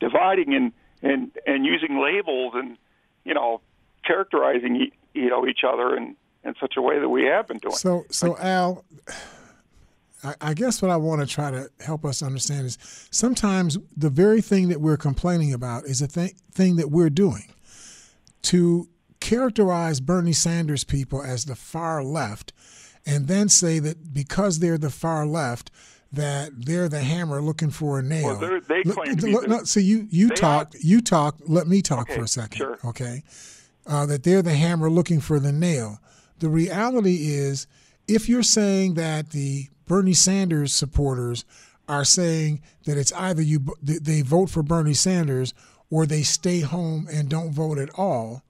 [0.00, 2.76] dividing and and and using labels and
[3.24, 3.60] you know
[4.04, 7.74] characterizing you know each other in in such a way that we have been doing.
[7.74, 8.84] So, so Al,
[10.24, 12.78] I, I guess what I want to try to help us understand is
[13.10, 17.52] sometimes the very thing that we're complaining about is a th- thing that we're doing
[18.42, 18.88] to
[19.20, 22.52] characterize Bernie Sanders people as the far left,
[23.04, 25.70] and then say that because they're the far left.
[26.10, 28.38] That they're the hammer looking for a nail.
[28.40, 31.36] Well, Look- claim to be look- no, so you you They are- talk you talk.
[31.46, 32.78] Let me talk Okay, for a second, sure.
[32.82, 33.24] okay?
[33.86, 35.98] uh, that they're the hammer looking for the nail.
[36.38, 37.66] The reality is,
[38.06, 41.44] if you're saying that the Bernie Sanders supporters
[41.88, 45.54] are saying that it's either you they vote for Bernie Sanders
[45.90, 48.42] or they stay home and don't vote at all,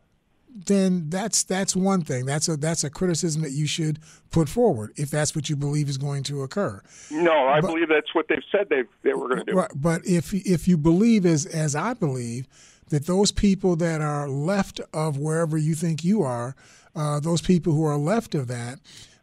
[0.67, 2.27] then that's that's one thing.
[2.27, 5.89] That's a that's a criticism that you should put forward if that's what you believe
[5.89, 6.83] is going to occur.
[7.11, 9.57] No, I believe that's what they've said they they were going to do.
[9.57, 12.47] Right, but if if you believe as as I believe
[12.89, 16.57] that those people that are left of wherever you think you are,
[16.95, 18.79] uh, those people who are left of that,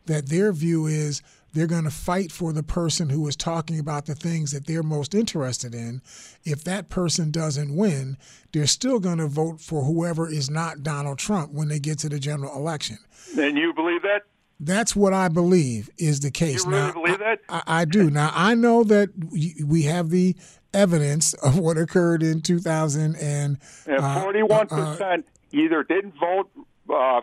[0.05, 1.21] that their view is
[1.53, 4.83] they're going to fight for the person who is talking about the things that they're
[4.83, 6.01] most interested in.
[6.43, 8.17] If that person doesn't win,
[8.51, 12.09] they're still going to vote for whoever is not Donald Trump when they get to
[12.09, 12.97] the general election.
[13.37, 14.23] And you believe that?
[14.59, 16.65] That's what I believe is the case.
[16.65, 17.39] You really now, believe that?
[17.49, 18.09] I, I do.
[18.09, 20.35] Now I know that we- have the
[20.73, 26.49] evidence of what occurred in 2000 and uh, Forty-one uh, percent either didn't vote
[26.89, 27.21] uh,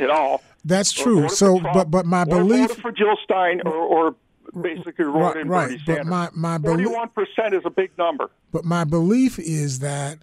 [0.00, 0.42] at all.
[0.64, 1.28] That's true.
[1.28, 4.14] So, Trump, but but my belief, for Jill Stein, or, or
[4.60, 5.66] basically wrote right, in right.
[5.68, 6.10] Bernie But Sanders.
[6.10, 8.30] my my Forty-one percent is a big number.
[8.52, 10.18] but my belief is that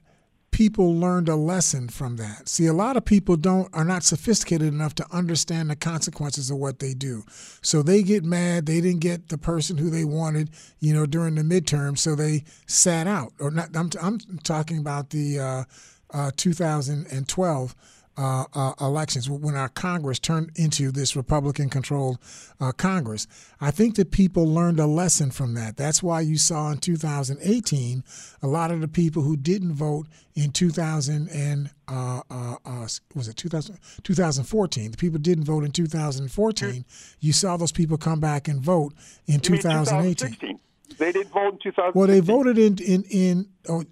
[0.52, 2.50] people learned a lesson from that.
[2.50, 6.58] See, a lot of people don't are not sophisticated enough to understand the consequences of
[6.58, 7.24] what they do.
[7.62, 11.36] So they get mad they didn't get the person who they wanted, you know, during
[11.36, 13.34] the midterm, so they sat out.
[13.40, 15.64] Or not I'm I'm talking about the uh,
[16.12, 17.76] uh, 2012
[18.20, 22.20] uh, uh, elections when our Congress turned into this Republican controlled
[22.60, 23.28] uh, Congress.
[23.62, 25.78] I think that people learned a lesson from that.
[25.78, 28.04] That's why you saw in 2018
[28.42, 33.30] a lot of the people who didn't vote in 2000 and uh, uh, uh, was
[33.30, 34.92] it 2000, 2014.
[34.92, 36.86] The people didn't vote in 2014.
[37.22, 38.94] You saw those people come back and vote
[39.28, 40.16] in You 2018.
[40.16, 40.60] 2016?
[40.98, 41.92] They didn't vote in 2016.
[41.96, 43.50] Well, they voted in in in.
[43.70, 43.86] Oh,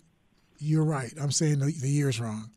[0.59, 1.13] you're right.
[1.21, 2.49] I'm saying the, the year's wrong.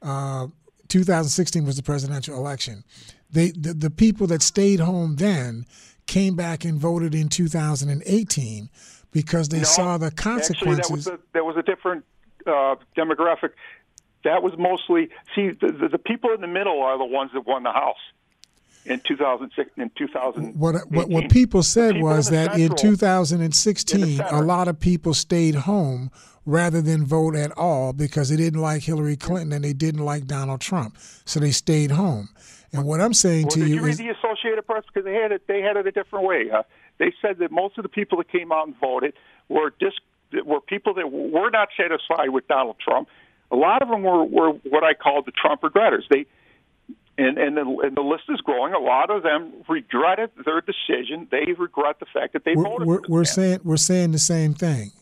[0.00, 0.46] Uh,
[0.88, 2.84] 2016 was the presidential election.
[3.30, 5.66] They the, the people that stayed home then
[6.06, 8.70] came back and voted in 2018
[9.12, 10.78] because they No, saw the consequences.
[10.78, 12.04] Actually, that was a, that was a different
[12.46, 13.50] uh, demographic.
[14.24, 17.46] that was mostly see the, the, the people in the middle are the ones that
[17.46, 17.96] won the House
[18.84, 20.58] in 2006 in 2000.
[20.58, 25.14] What, what what people said people was that in 2016, in a lot of people
[25.14, 26.10] stayed home
[26.48, 30.26] rather than vote at all because they didn't like Hillary Clinton and they didn't like
[30.26, 32.30] Donald Trump, so they stayed home.
[32.72, 35.04] And what I'm saying Well, to did you you read is, the Associated Press because
[35.04, 36.50] they had it they had it a different way.
[36.50, 36.62] Uh,
[36.98, 39.12] they said that most of the people that came out and voted
[39.48, 39.92] were dis,
[40.44, 43.08] were people that were not satisfied with Donald Trump.
[43.50, 46.06] A lot of them were, were what I call the Trump regretters.
[46.10, 46.26] They
[47.18, 48.72] and and the, and the list is growing.
[48.72, 51.28] A lot of them regretted their decision.
[51.30, 52.86] They regret the fact that they we're, voted.
[52.86, 54.92] we're, for we're saying we're saying the same thing.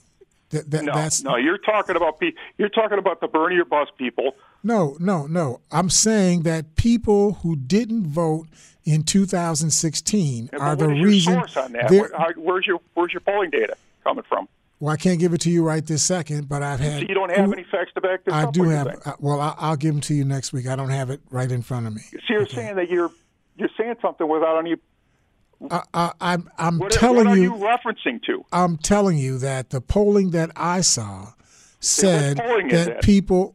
[0.57, 3.65] That, that, no, that's no, you're talking about pe- you're talking about the Bernie or
[3.65, 4.35] bus people.
[4.63, 5.61] No, no, no.
[5.71, 8.47] I'm saying that people who didn't vote
[8.85, 11.35] in 2016 And are the reason.
[11.57, 11.91] on that?
[11.91, 14.49] Where, how, where's your where's your polling data coming from?
[14.79, 17.01] Well, I can't give it to you right this second, but I've had.
[17.01, 18.53] So you don't have who- any facts to back this I up.
[18.53, 18.87] do have.
[18.87, 18.99] saying.
[19.07, 20.67] uh, Well, I, I'll give them to you next week.
[20.67, 22.03] I don't have it right in front of me.
[22.13, 23.11] So you're saying that you're
[23.57, 24.77] you're saying something without any.
[25.71, 28.45] I, I, I'm I'm What, telling what are you, you referencing to?
[28.53, 31.33] I'm telling you that the polling that I saw
[31.81, 33.55] said polling that people.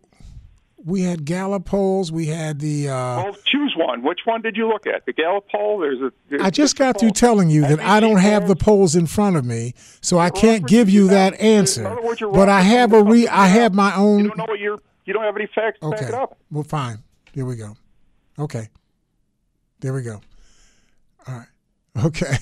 [0.84, 2.12] We had Gallup polls.
[2.12, 2.90] We had the.
[2.90, 4.02] Uh, Well, choose one.
[4.02, 5.06] Which one did you look at?
[5.06, 5.78] The Gallup poll.
[5.78, 6.12] There's a.
[6.28, 9.36] There's I just got through telling you that I don't have the polls in front
[9.36, 11.84] of me, so I can't give you that answer.
[12.02, 13.28] words, But I have a re.
[13.28, 14.28] I have my You own.
[14.30, 14.80] don't know what you're.
[15.06, 16.08] You don't have any facts to back Okay.
[16.08, 16.36] it up.
[16.50, 16.98] Well, fine.
[17.32, 17.76] Here we go.
[18.40, 18.70] Okay.
[19.82, 20.20] There we go.
[21.28, 21.48] All right.
[22.06, 22.38] Okay.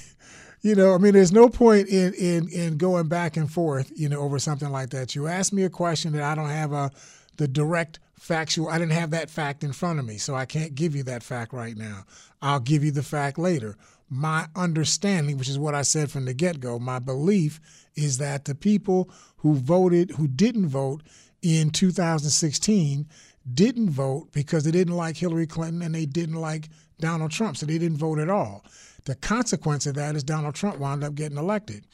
[0.61, 4.09] You know, I mean, there's no point in in in going back and forth, you
[4.09, 5.15] know, over something like that.
[5.15, 6.91] You ask me a question that I don't have a
[7.37, 8.67] the direct factual.
[8.67, 11.23] I didn't have that fact in front of me, so I can't give you that
[11.23, 12.03] fact right now.
[12.41, 13.77] I'll give you the fact later.
[14.09, 17.61] My understanding, which is what I said from the get go, my belief
[17.95, 21.03] is that the people who voted, who didn't vote
[21.41, 23.07] in 2016,
[23.53, 26.67] didn't vote because they didn't like Hillary Clinton and they didn't like
[26.99, 28.65] Donald Trump, so they didn't vote at all.
[29.09, 31.87] The consequence of that is Donald Trump wound up getting elected.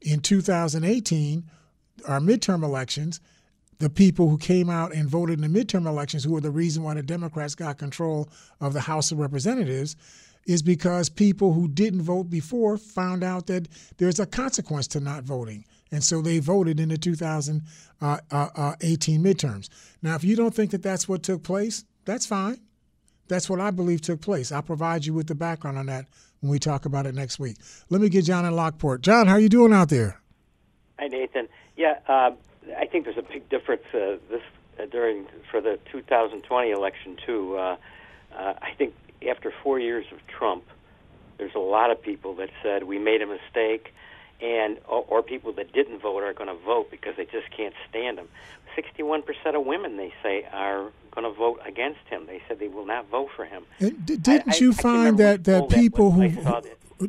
[0.00, 1.44] In 2018,
[2.08, 3.20] our midterm elections,
[3.78, 6.82] the people who came out and voted in the midterm elections, who were the reason
[6.82, 8.28] why the Democrats got control
[8.60, 9.94] of the House of Representatives,
[10.46, 13.68] is because people who didn't vote before found out that
[13.98, 15.64] there's a consequence to not voting.
[15.92, 19.68] And so they voted in the 2018 midterms.
[20.02, 22.58] Now, if you don't think that that's what took place, that's fine.
[23.28, 24.50] That's what I believe took place.
[24.50, 26.06] I'll provide you with the background on that
[26.40, 27.56] when we talk about it next week.
[27.90, 29.02] Let me get John in Lockport.
[29.02, 30.20] John, how are you doing out there?
[30.98, 31.48] Hi, Nathan.
[31.76, 32.30] Yeah, uh,
[32.76, 34.42] I think there's a big difference uh, this
[34.80, 37.56] uh, during for the 2020 election too.
[37.56, 37.76] Uh,
[38.36, 38.94] uh, I think
[39.28, 40.64] after four years of Trump,
[41.38, 43.94] there's a lot of people that said we made a mistake,
[44.40, 47.74] and or, or people that didn't vote are going to vote because they just can't
[47.88, 48.28] stand him.
[48.82, 49.22] 61%
[49.58, 52.26] of women, they say, are going to vote against him.
[52.26, 53.64] They said they will not vote for him.
[53.80, 56.22] And d- didn't I- I- you I find remember that, that poll that people who
[56.22, 56.62] I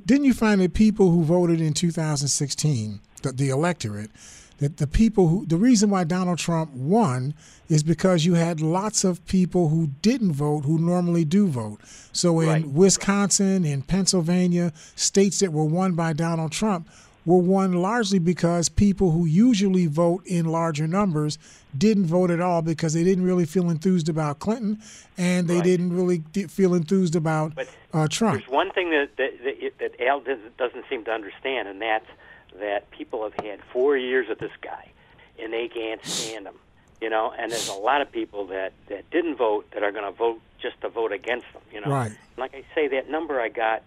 [0.06, 4.12] didn't you find that people who voted in 2016, the, the electorate,
[4.60, 7.34] that the people who the reason why Donald Trump won
[7.70, 11.80] is because you had lots of people who didn't vote who normally do vote.
[12.12, 12.68] So in Right.
[12.68, 16.88] Wisconsin, in Pennsylvania, states that were won by Donald Trump
[17.30, 21.38] were won largely because people who usually vote in larger numbers
[21.78, 24.80] didn't vote at all because they didn't really feel enthused about Clinton
[25.18, 25.64] and they Right.
[25.64, 28.40] didn't really feel enthused about But uh, Trump.
[28.40, 32.08] There's one thing that that, that, that Al doesn't, seem to understand, and that's
[32.60, 34.90] that people have had four years of this guy,
[35.40, 36.56] and they can't stand him.
[37.00, 40.04] You know, and there's a lot of people that that didn't vote that are going
[40.12, 41.62] to vote just to vote against them.
[41.72, 42.12] You know, Right.
[42.38, 43.84] like I say, that number I got,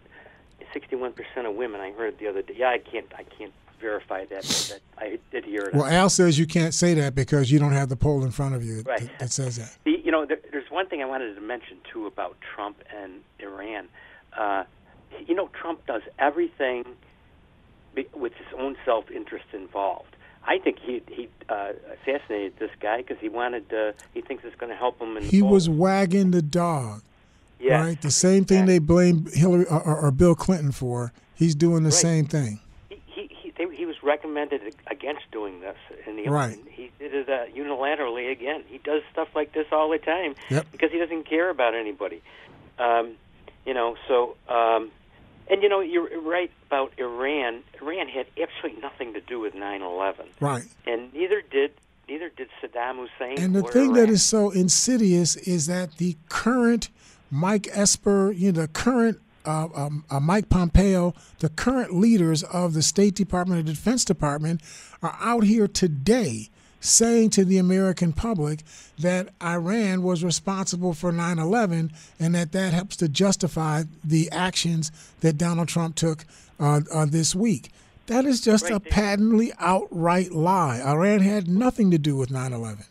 [0.74, 1.14] 61%
[1.48, 1.80] of women.
[1.80, 2.54] I heard the other day.
[2.56, 5.74] Yeah, I can't I can't verify that, but that I did hear it.
[5.74, 8.54] Well, Al says you can't say that because you don't have the poll in front
[8.54, 9.00] of you Right.
[9.00, 9.76] that, that says that.
[9.84, 13.22] The, you know, there, there's one thing I wanted to mention too about Trump and
[13.40, 13.88] Iran.
[14.36, 14.64] Uh,
[15.26, 16.84] you know, Trump does everything
[17.94, 20.14] be, with his own self-interest involved.
[20.44, 21.72] I think he he uh,
[22.02, 23.72] assassinated this guy because he wanted.
[23.72, 27.02] Uh, he thinks it's going to help him in the He was wagging the dog,
[27.62, 27.84] Yes.
[27.86, 28.02] right?
[28.02, 31.12] The same thing they blame Hillary or, or, or Bill Clinton for.
[31.34, 31.94] He's doing the Right.
[31.94, 32.60] same thing.
[32.88, 36.58] He he he, they, he was recommended against doing this, and the, Right.
[36.70, 38.64] he did it uh, unilaterally again.
[38.66, 40.66] He does stuff like this all the time Yep.
[40.72, 42.20] because he doesn't care about anybody.
[42.78, 43.12] Um,
[43.64, 44.90] you know, so um,
[45.48, 47.62] and you know you're right about Iran.
[47.80, 50.64] Iran had absolutely nothing to do with 9/11, Right.
[50.86, 51.72] and neither did
[52.08, 53.38] neither did Saddam Hussein.
[53.38, 54.10] And the thing that Iraq.
[54.10, 56.88] is so insidious is that the current
[57.32, 62.74] Mike Esper, you know, the current uh, um, uh, Mike Pompeo, the current leaders of
[62.74, 64.60] the State Department and Defense Department
[65.02, 68.62] are out here today saying to the American public
[68.98, 71.90] that Iran was responsible for 9 11
[72.20, 76.26] and that that helps to justify the actions that Donald Trump took
[76.60, 77.70] uh, uh, this week.
[78.06, 80.82] That is just a patently outright lie.
[80.84, 82.84] Iran had nothing to do with 9 11.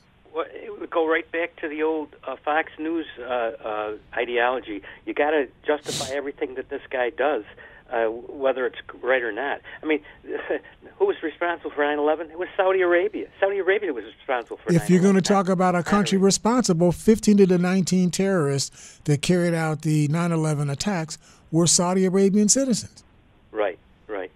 [0.91, 4.81] Well, it would go right back to the old uh, Fox News uh, uh, ideology.
[5.05, 7.43] You got to justify everything that this guy does,
[7.91, 9.61] uh, whether it's right or not.
[9.81, 10.01] I mean,
[10.97, 12.31] who was responsible for 9/11?
[12.31, 13.27] It was Saudi Arabia.
[13.39, 14.73] Saudi Arabia was responsible for.
[14.73, 19.21] If you're going to talk about a country responsible, 15 of the 19 terrorists that
[19.21, 21.17] carried out the 9 11 attacks
[21.51, 23.03] were Saudi Arabian citizens.
[23.51, 24.31] Right, right.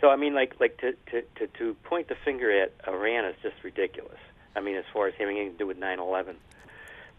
[0.00, 3.34] So I mean, like, like to to to, to point the finger at Iran is
[3.42, 4.18] just ridiculous.
[4.56, 6.34] I mean, as far as having anything to do with 9/11,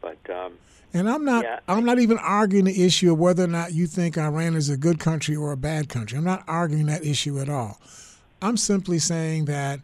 [0.01, 0.53] but um,
[0.93, 1.59] And I'm not Yeah.
[1.67, 4.77] I'm not even arguing the issue of whether or not you think Iran is a
[4.77, 6.17] good country or a bad country.
[6.17, 7.79] I'm not arguing that issue at all.
[8.41, 9.79] I'm simply saying that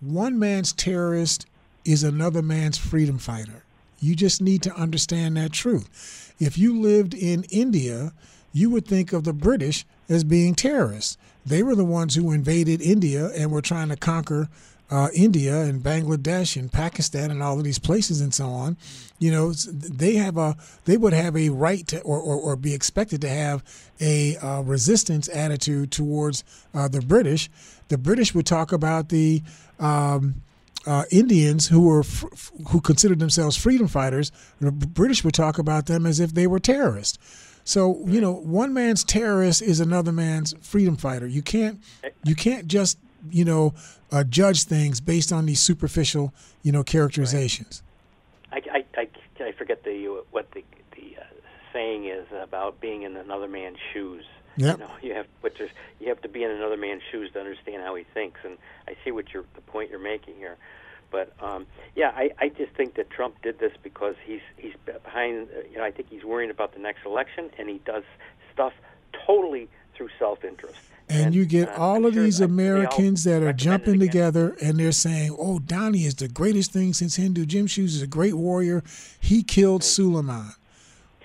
[0.00, 1.46] one man's terrorist
[1.84, 3.64] is another man's freedom fighter.
[4.00, 6.34] You just need to understand that truth.
[6.38, 8.12] If you lived in India,
[8.52, 11.16] you would think of the British as being terrorists.
[11.44, 14.48] They were the ones who invaded India and were trying to conquer
[14.90, 18.76] uh, India and Bangladesh and Pakistan and all of these places and so on.
[19.18, 22.74] You know, they have a they would have a right to or, or, or be
[22.74, 23.62] expected to have
[24.00, 27.50] a uh, resistance attitude towards uh, the British.
[27.88, 29.42] The British would talk about the
[29.78, 30.42] um,
[30.86, 34.32] uh, Indians who were f- f- who considered themselves freedom fighters.
[34.60, 37.18] The British would talk about them as if they were terrorists.
[37.64, 41.26] So you know, one man's terrorist is another man's freedom fighter.
[41.26, 41.82] You can't
[42.24, 42.98] you can't just
[43.30, 43.74] you know
[44.10, 47.82] uh, judge things based on these superficial you know characterizations.
[48.52, 49.08] I, I, I,
[49.40, 50.64] I forget the what the
[50.96, 51.24] the uh,
[51.72, 54.24] saying is about being in another man's shoes.
[54.56, 54.78] Yep.
[54.78, 57.40] You know, you have but there's, you have to be in another man's shoes to
[57.40, 60.56] understand how he thinks, and I see what you're the point you're making here.
[61.10, 65.48] But um, yeah, I, I just think that Trump did this because he's he's behind.
[65.70, 68.02] You know, I think he's worrying about the next election, and he does
[68.52, 68.72] stuff
[69.26, 70.78] totally through self-interest.
[71.10, 73.98] And you get all I'm of sure- these I- they all Americans that are jumping
[73.98, 77.46] together and they're saying, "Oh, Donnie is the greatest thing since Hindu.
[77.46, 78.82] Jim Shoes is a great warrior.
[79.20, 80.52] He killed Suleiman."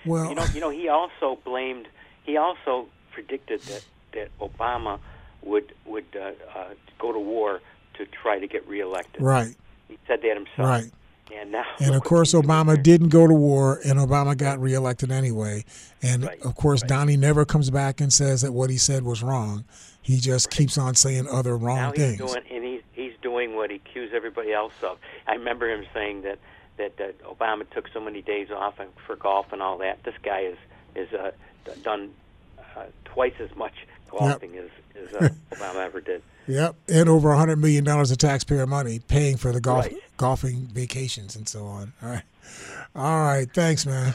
[0.06, 1.86] Well, You know, you know, he also blamed.
[2.24, 4.98] He also predicted that that Obama
[5.42, 6.64] would would uh, uh,
[6.98, 7.60] go to war
[7.94, 9.20] to try to get reelected.
[9.22, 9.54] right,
[9.88, 10.58] He said that himself.
[10.68, 10.90] right.
[11.32, 15.64] And now, And of course, Obama didn't go to war, and Obama got reelected anyway.
[16.02, 19.64] And of course, Donnie never comes back and says that what he said was wrong.
[20.02, 22.20] He just keeps on saying other wrong now things.
[22.20, 24.98] he's doing, and he's he's doing what he accused everybody else of.
[25.26, 26.38] I remember him saying that
[26.76, 30.02] that, Obama took so many days off for golf and all that.
[30.04, 30.58] This guy is
[30.94, 31.30] is uh,
[31.82, 32.12] done
[32.76, 36.22] uh, twice as much golfing as as uh, Obama ever did.
[36.46, 39.96] Yep, and over a hundred million dollars of taxpayer money paying for the golf Right.
[40.16, 41.92] golfing vacations and so on.
[42.02, 42.22] All right,
[42.94, 43.46] all right.
[43.52, 44.14] Thanks, man.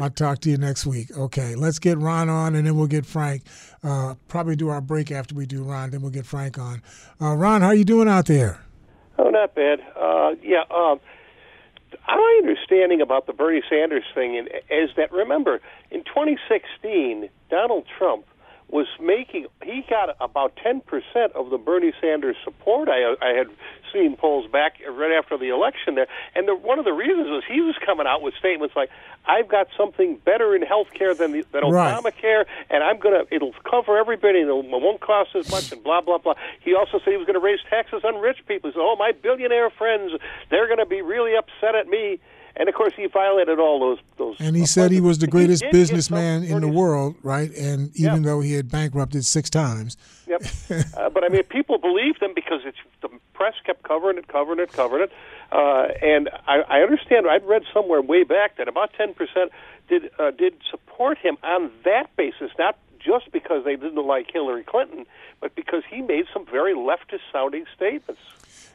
[0.00, 1.14] I'll talk to you next week.
[1.14, 3.42] Okay, let's get Ron on, and then we'll get Frank.
[3.84, 6.80] Uh, probably do our break after we do Ron, then we'll get Frank on.
[7.20, 8.58] Uh, Ron, how are you doing out there?
[9.18, 9.80] Oh, not bad.
[9.94, 10.62] Uh, yeah.
[10.70, 10.98] Um,
[12.08, 15.60] my understanding about the Bernie Sanders thing is that remember
[15.90, 18.24] in 2016 Donald Trump
[18.72, 20.80] was making he got about 10%
[21.34, 22.88] of the Bernie Sanders support.
[22.88, 23.48] I I had
[23.92, 27.44] seen polls back right after the election there, and the, one of the reasons was
[27.46, 28.88] he was coming out with statements like,
[29.26, 31.94] "I've got something better in health care than the, than Right.
[31.94, 36.00] Obamacare, and I'm gonna it'll cover everybody, and it won't cost as much, and blah
[36.00, 38.70] blah blah." He also said he was going to raise taxes on rich people.
[38.70, 40.12] He said, "Oh, my billionaire friends,
[40.50, 42.18] they're going to be really upset at me."
[42.56, 44.36] And of course, he violated all those those.
[44.38, 47.50] And he said he was the greatest businessman in the world, right?
[47.56, 48.28] And even Yeah.
[48.30, 50.42] though he had bankrupted six times, Yep.
[50.96, 54.60] uh, but I mean, people believed him because it's the press kept covering it, covering
[54.60, 55.12] it, covering it.
[55.50, 57.26] Uh, and I, I understand.
[57.28, 59.50] I'd read somewhere way back that about ten percent
[59.88, 64.64] did uh, did support him on that basis, not just because they didn't like Hillary
[64.64, 65.06] Clinton,
[65.40, 68.20] but because he made some very leftist sounding statements.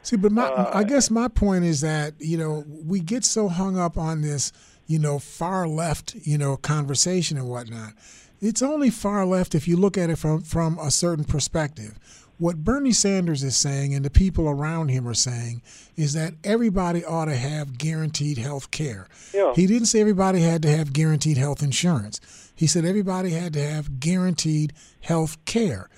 [0.02, 3.48] See, but my, Uh, I guess my point is that you know we get so
[3.48, 4.52] hung up on this,
[4.86, 7.92] you know, far left, you know, conversation and whatnot.
[8.40, 11.98] It's only far left if you look at it from from a certain perspective.
[12.38, 15.60] What Bernie Sanders is saying and the people around him are saying
[15.96, 19.08] is that everybody ought to have guaranteed health care.
[19.34, 19.52] Yeah.
[19.56, 22.20] He didn't say everybody had to have guaranteed health insurance.
[22.58, 25.88] He said everybody had to have guaranteed health care.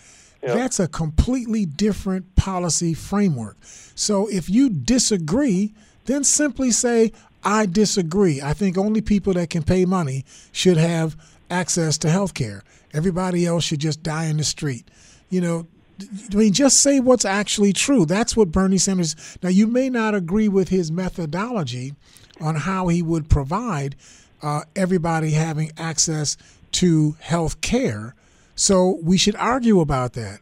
[0.43, 3.57] That's a completely different policy framework.
[3.95, 5.73] So if you disagree,
[6.05, 7.13] then simply say,
[7.43, 8.43] I disagree.
[8.43, 11.17] I think only people that can pay money should have
[11.51, 12.63] access to health care.
[12.93, 14.87] Everybody else should just die in the street.
[15.31, 15.67] You know,
[16.31, 18.05] I mean, just say what's actually true.
[18.05, 19.17] That's what Bernie Sanders.
[19.43, 21.95] Now, you may not agree with his methodology
[22.41, 23.97] on how he would provide
[24.43, 26.37] uh, everybody having access
[26.73, 28.15] to health care.
[28.55, 30.41] So we should argue about that.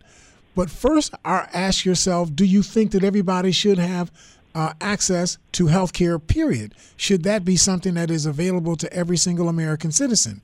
[0.54, 4.10] But first, ask yourself do you think that everybody should have
[4.54, 6.74] uh, access to health care, period?
[6.96, 10.42] Should that be something that is available to every single American citizen?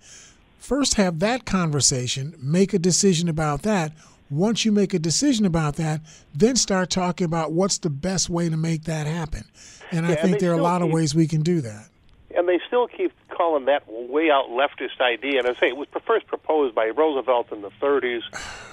[0.59, 3.93] First, have that conversation, make a decision about that.
[4.31, 6.01] Once you make a decision about that,
[6.35, 9.45] then start talking about what's the best way to make that happen.
[9.91, 11.61] And I Yeah, and think they there are a lot of ways we can do
[11.61, 11.89] that.
[12.37, 15.41] and they still keep calling that way out leftist idea.
[15.41, 18.23] And I say it was first proposed by Roosevelt in the 30s,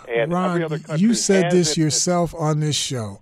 [0.08, 1.78] and every Ron, other country you said this it.
[1.78, 3.20] yourself on this show.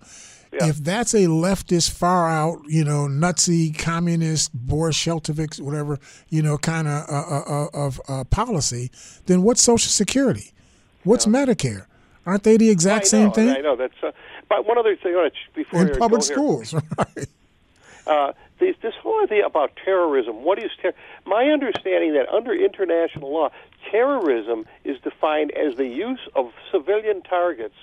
[0.52, 6.58] If that's a leftist, far out, you know, nutsy, communist, Boris Sheltovich, whatever, you know,
[6.58, 8.90] kind of uh, uh, uh, of uh, policy,
[9.28, 10.52] then what's Social Security?
[11.04, 11.86] What's Medicare?
[12.26, 13.94] Aren't they the exact same thing I know that's.
[14.02, 14.12] Uh,
[14.50, 16.74] but one other thing, uh, before in public schools?
[16.98, 17.28] Right.
[18.60, 20.44] This, this whole idea about terrorism.
[20.44, 20.94] What is ter-
[21.26, 23.50] my understanding that under international law,
[23.92, 27.76] terrorism is defined as the use of civilian targets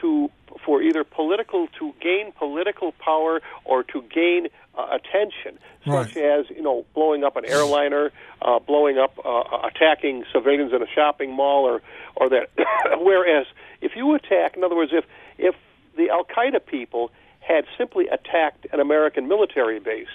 [0.00, 0.30] to
[0.64, 6.62] for either political to gain political power or to gain uh, attention, such as you
[6.62, 8.10] know blowing up an airliner,
[8.40, 11.82] uh, blowing up, uh, attacking civilians in a shopping mall, or
[12.16, 12.50] or that.
[13.00, 13.46] Whereas
[13.80, 15.04] if you attack, in other words, if
[15.38, 15.54] if
[15.96, 17.10] the Al Qaeda people
[17.42, 20.06] had simply attacked an American military base,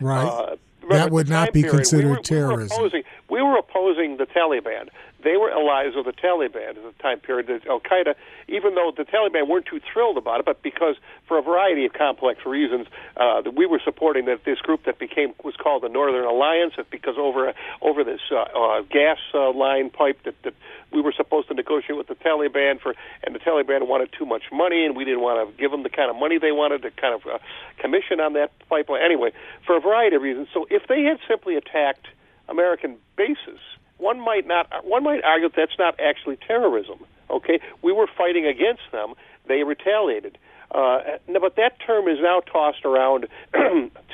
[0.00, 0.26] Right.
[0.26, 0.56] uh,
[0.90, 2.76] that would not be period, considered we were, terrorism.
[2.76, 4.88] We were, opposing, we were opposing the Taliban.
[5.22, 7.62] They were allies of the Taliban at the time period.
[7.68, 8.14] Al Qaeda,
[8.48, 10.96] even though the Taliban weren't too thrilled about it, but because
[11.28, 14.98] for a variety of complex reasons, uh, that we were supporting that this group that
[14.98, 17.52] became was called the Northern Alliance, because over
[17.82, 20.54] over this uh, uh, gas uh, line pipe that, that
[20.92, 24.44] we were supposed to negotiate with the Taliban for, and the Taliban wanted too much
[24.52, 26.90] money, and we didn't want to give them the kind of money they wanted to
[26.90, 27.38] kind of uh,
[27.78, 29.02] commission on that pipeline.
[29.02, 29.32] Anyway,
[29.66, 30.48] for a variety of reasons.
[30.52, 32.06] So if they had simply attacked
[32.48, 33.60] American bases,
[34.00, 36.98] one might not one might argue that that's not actually terrorism.
[37.30, 39.14] Okay, we were fighting against them;
[39.46, 40.38] they retaliated.
[40.72, 43.26] Uh, but that term is now tossed around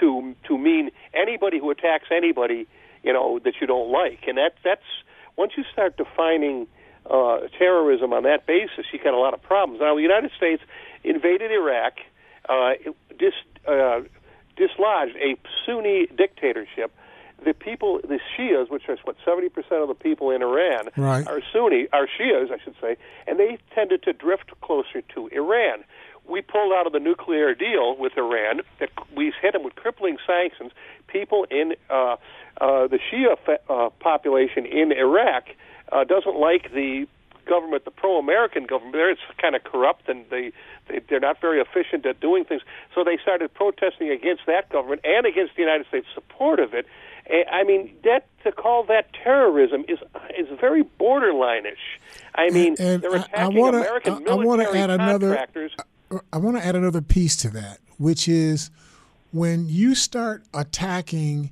[0.01, 2.67] to to mean anybody who attacks anybody,
[3.03, 4.83] you know, that you don't like, and that that's
[5.37, 6.67] once you start defining
[7.11, 9.81] uh, terrorism on that basis, you got a lot of problems.
[9.81, 10.63] Now, the United States
[11.05, 11.95] invaded Iraq,
[12.49, 12.73] uh,
[13.19, 13.35] dis,
[13.67, 14.01] uh,
[14.57, 16.93] dislodged a Sunni dictatorship.
[17.47, 21.25] The people, the Shias, which are what seventy percent of the people in Iran, Right.
[21.29, 22.97] are Sunni, are Shias, I should say,
[23.29, 25.85] and they tended to drift closer to Iran.
[26.29, 28.63] We pulled out of the nuclear deal with Iran.
[28.81, 30.73] That we hit them with crippling sanctions.
[31.07, 32.17] People in uh,
[32.61, 35.45] uh, the Shia fa- uh, population in Iraq
[35.93, 37.07] uh, doesn't like the
[37.47, 38.95] government, the pro-American government.
[38.95, 40.51] There, it's kind of corrupt, and they,
[40.89, 42.63] they they're not very efficient at doing things.
[42.93, 46.87] So they started protesting against that government and against the United States' support of it.
[47.29, 49.99] Eh, I mean, that to call that terrorism is
[50.39, 52.01] is very borderline-ish.
[52.35, 55.47] I mean, And they're attacking I wanna- American I- I wanna military add another-.
[56.33, 58.71] I want to add another piece to that, which is
[59.33, 61.51] when you start attacking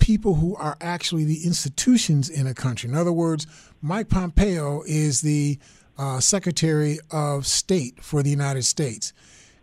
[0.00, 2.88] people who are actually the institutions in a country.
[2.90, 3.46] In other words,
[3.80, 5.58] Mike Pompeo is the
[5.96, 9.12] uh, Secretary of State for the United States.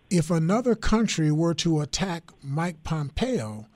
[0.10, 3.68] If another country were to attack Mike Pompeo,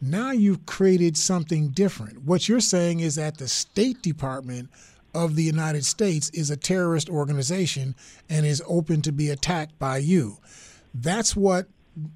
[0.00, 2.22] now you've created something different.
[2.22, 4.70] What you're saying is that the State Department
[5.14, 7.94] of the United States is a terrorist organization
[8.28, 10.38] and is open to be attacked by you.
[10.94, 11.66] That's what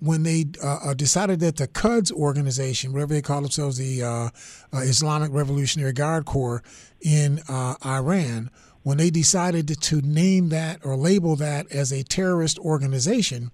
[0.00, 4.08] when they uh, uh, decided that the Quds organization, whatever they call themselves, the uh,
[4.08, 4.30] uh,
[4.78, 6.62] Islamic Revolutionary Guard Corps
[7.00, 8.50] in uh, Iran,
[8.82, 13.50] when they decided to, to name that or label that as a terrorist organization,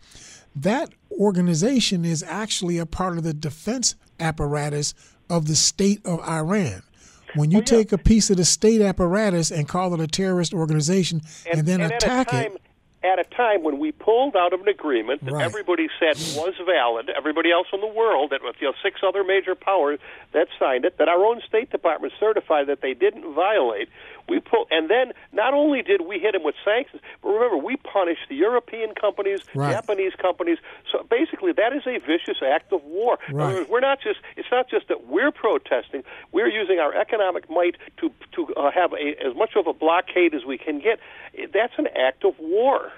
[0.55, 4.95] that organization is actually a part of the defense apparatus
[5.29, 6.83] of the state of Iran.
[7.35, 10.53] When you oh, take a piece of the state apparatus and call it a terrorist
[10.53, 12.61] organization and, then and attack at a it,
[13.05, 15.45] At a time when we pulled out of an agreement that Right.
[15.45, 19.23] everybody said was valid, everybody else in the world, that with you know, six other
[19.23, 20.01] major powers
[20.33, 23.89] that signed it, that our own State Department certified that they didn't violate,
[24.31, 27.77] we pull, and then not only did we hit them with sanctions, but remember we
[27.77, 29.73] punished the European companies, Right.
[29.73, 30.59] Japanese companies.
[30.91, 33.19] So basically, that is a vicious act of war.
[33.31, 33.55] Right.
[33.55, 37.77] words, we're not just it's not just that we're protesting we're using our economic might
[37.99, 41.01] to to uh, have a, as much of a blockade as we can get
[41.53, 42.93] that's an act of war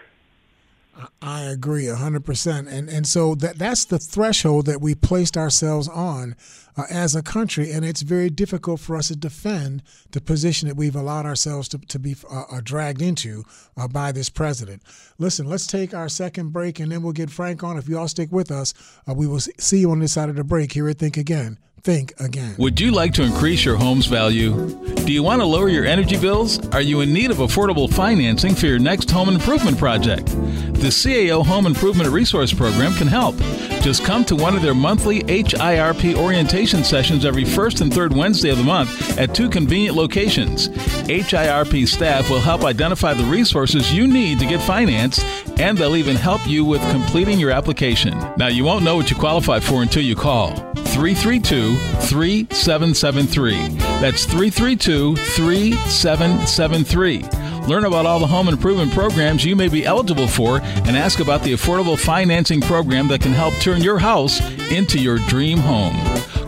[1.21, 2.67] I agree 100%.
[2.71, 6.37] And and so that that's the threshold that we placed ourselves on
[6.77, 10.77] uh, as a country and it's very difficult for us to defend the position that
[10.77, 13.45] we've allowed ourselves to, to be uh, uh, dragged into
[13.77, 14.83] uh, by this president.
[15.19, 17.79] Listen, let's take our second break and then we'll get Frank on.
[17.79, 18.75] If you all stick with us,
[19.09, 21.59] uh, we will see you on this side of the break here at Think Again.
[21.85, 22.55] Think again.
[22.59, 24.69] Would you like to increase your home's value?
[25.05, 26.65] Do you want to lower your energy bills?
[26.69, 30.27] Are you in need of affordable financing for your next home improvement project?
[30.27, 33.37] The CAO Home Improvement Resource Program can help.
[33.83, 38.51] Just come to one of their monthly HIRP orientation sessions every first and third Wednesday
[38.51, 40.69] of the month at two convenient locations.
[41.09, 45.25] HIRP staff will help identify the resources you need to get financed,
[45.59, 48.17] and they'll even help you with completing your application.
[48.37, 50.72] Now, you won't know what you qualify for until you call.
[50.93, 53.69] 332 3773.
[54.01, 57.23] That's 332 3773.
[57.67, 61.43] Learn about all the home improvement programs you may be eligible for and ask about
[61.43, 64.41] the affordable financing program that can help turn your house
[64.71, 65.95] into your dream home.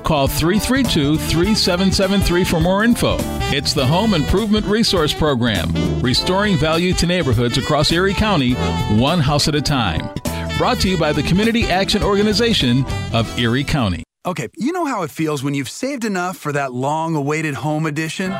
[0.02, 3.16] Call 332 3773 for more info.
[3.50, 8.54] It's the Home Improvement Resource Program, restoring value to neighborhoods across Erie County,
[8.98, 10.10] one house at a time.
[10.58, 14.04] Brought to you by the Community Action Organization of Erie County.
[14.26, 17.84] Okay, you know how it feels when you've saved enough for that long awaited home
[17.84, 18.30] edition?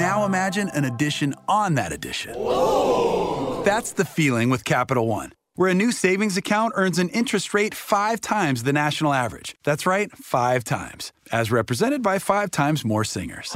[0.00, 2.32] Now imagine an addition on that addition.
[3.64, 7.72] That's the feeling with Capital One, where a new savings account earns an interest rate
[7.72, 9.54] five times the national average.
[9.62, 13.52] That's right, five times, as represented by five times more singers.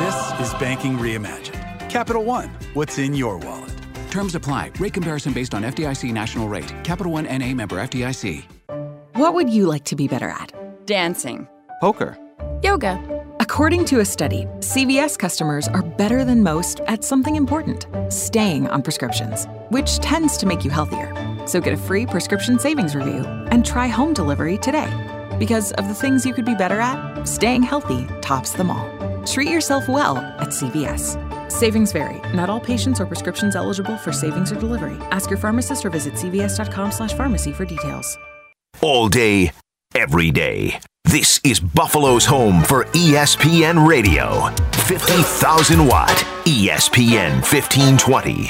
[0.00, 1.90] This is Banking Reimagined.
[1.90, 3.74] Capital One, what's in your wallet?
[4.10, 4.72] Terms apply.
[4.78, 6.72] Rate comparison based on FDIC national rate.
[6.84, 8.44] Capital One NA member FDIC.
[9.14, 10.54] What would you like to be better at?
[10.86, 11.46] Dancing.
[11.82, 12.16] Poker.
[12.62, 12.98] Yoga.
[13.40, 18.80] According to a study, CVS customers are better than most at something important staying on
[18.80, 21.12] prescriptions, which tends to make you healthier.
[21.46, 24.88] So get a free prescription savings review and try home delivery today.
[25.38, 28.88] Because of the things you could be better at, staying healthy tops them all.
[29.26, 31.18] Treat yourself well at CVS.
[31.52, 32.18] Savings vary.
[32.32, 34.96] Not all patients or prescriptions eligible for savings or delivery.
[35.10, 38.18] Ask your pharmacist or visit cvs.com/pharmacy for details.
[38.82, 39.52] All day,
[39.94, 40.80] every day.
[41.04, 44.48] This is Buffalo's home for ESPN Radio.
[44.72, 46.08] 50,000 watt
[46.44, 48.48] ESPN 1520.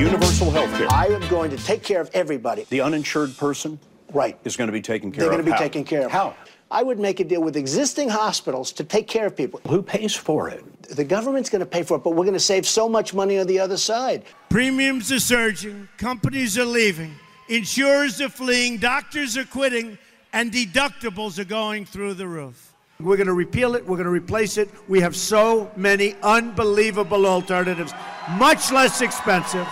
[0.00, 0.86] Universal health care.
[0.92, 2.66] I am going to take care of everybody.
[2.70, 3.80] The uninsured person
[4.14, 4.38] right.
[4.44, 5.30] is going to be taken care of.
[5.30, 5.58] They're going to be How?
[5.58, 6.12] taken care of.
[6.12, 6.36] How?
[6.70, 9.60] I would make a deal with existing hospitals to take care of people.
[9.68, 10.64] Who pays for it?
[10.82, 13.38] The government's going to pay for it, but we're going to save so much money
[13.38, 14.24] on the other side.
[14.50, 17.14] Premiums are surging, companies are leaving,
[17.48, 19.96] insurers are fleeing, doctors are quitting,
[20.34, 22.74] and deductibles are going through the roof.
[23.00, 24.68] We're going to repeal it, we're going to replace it.
[24.88, 27.94] We have so many unbelievable alternatives,
[28.32, 29.66] much less expensive,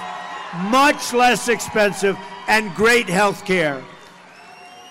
[0.70, 2.16] much less expensive,
[2.46, 3.82] and great health care.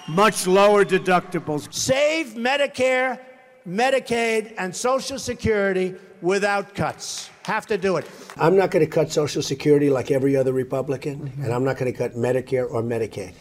[0.08, 1.74] Much lower deductibles.
[1.74, 3.20] Save Medicare,
[3.68, 7.30] Medicaid, and Social Security without cuts.
[7.44, 8.08] Have to do it.
[8.38, 11.44] I'm not going to cut Social Security like every other Republican, mm-hmm.
[11.44, 13.34] and I'm not going to cut Medicare or Medicaid.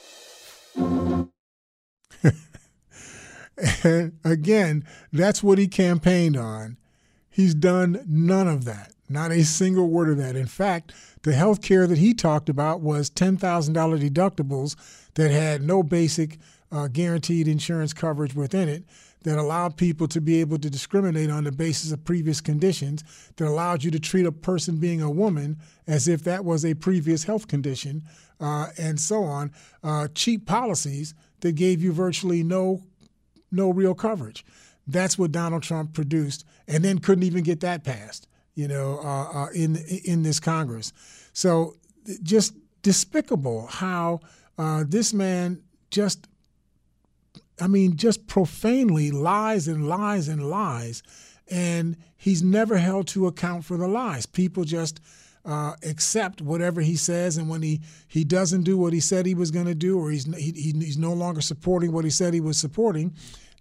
[3.85, 6.77] And again, that's what he campaigned on.
[7.31, 10.35] He's done none of that, not a single word of that.
[10.35, 10.93] In fact,
[11.23, 14.77] the health care that he talked about was $10,000 deductibles
[15.15, 16.39] that had no basic
[16.73, 18.85] uh, guaranteed insurance coverage within it,
[19.23, 23.03] that allowed people to be able to discriminate on the basis of previous conditions,
[23.37, 25.57] that allowed you to treat a person being a woman
[25.87, 28.03] as if that was a previous health condition,
[28.41, 29.51] uh, and so on.
[29.83, 32.83] Uh, cheap policies that gave you virtually no
[33.51, 34.45] no real coverage.
[34.87, 39.45] That's what Donald Trump produced, and then couldn't even get that passed, you know, uh,
[39.45, 40.93] uh, in in this Congress.
[41.33, 41.77] So
[42.23, 44.21] just despicable how
[44.59, 46.29] uh, this man just,
[47.61, 51.03] I mean, just profanely lies and lies and lies,
[51.51, 54.27] and he's never held to account for the lies.
[54.27, 55.01] People just.
[55.47, 57.79] Uh, accept whatever he says, and when he,
[58.09, 60.97] he doesn't do what he said he was going to do, or he's he, he's
[60.97, 63.13] no longer supporting what he said he was supporting,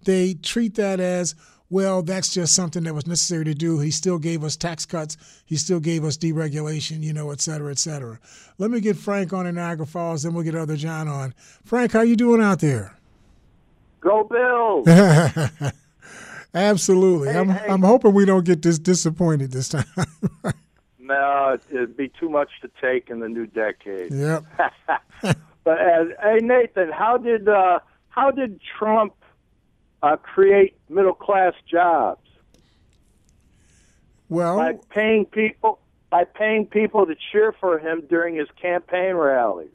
[0.05, 1.35] they treat that as
[1.69, 3.79] well that's just something that was necessary to do.
[3.79, 5.17] He still gave us tax cuts.
[5.45, 8.19] He still gave us deregulation you know et cetera et cetera.
[8.59, 11.33] Let me get frank on in niagara falls then we'll get other john on.
[11.65, 12.95] Frank how you doing out there
[14.03, 14.87] Go Bills!
[16.53, 17.67] absolutely Hey, I'm, hey.
[17.67, 19.85] I'm hoping we don't get this disappointed this time
[20.99, 24.11] no, it'd be too much to take in the new decade.
[24.11, 24.43] yep
[25.63, 27.79] But uh, hey, Nathan, how did uh,
[28.09, 29.13] how did Trump
[30.01, 32.19] uh, create middle class jobs?
[34.27, 35.79] Well, by paying people
[36.09, 39.71] by paying people to cheer for him during his campaign rallies.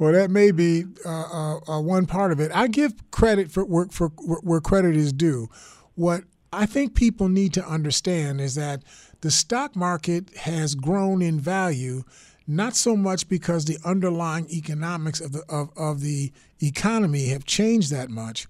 [0.00, 2.50] Well, that may be uh, uh, uh, one part of it.
[2.54, 5.50] I give credit for work for where credit is due.
[5.94, 6.24] What
[6.54, 8.82] I think people need to understand is that
[9.20, 12.04] the stock market has grown in value,
[12.46, 16.32] not so much because the underlying economics of the of, of the
[16.62, 18.46] economy have changed that much.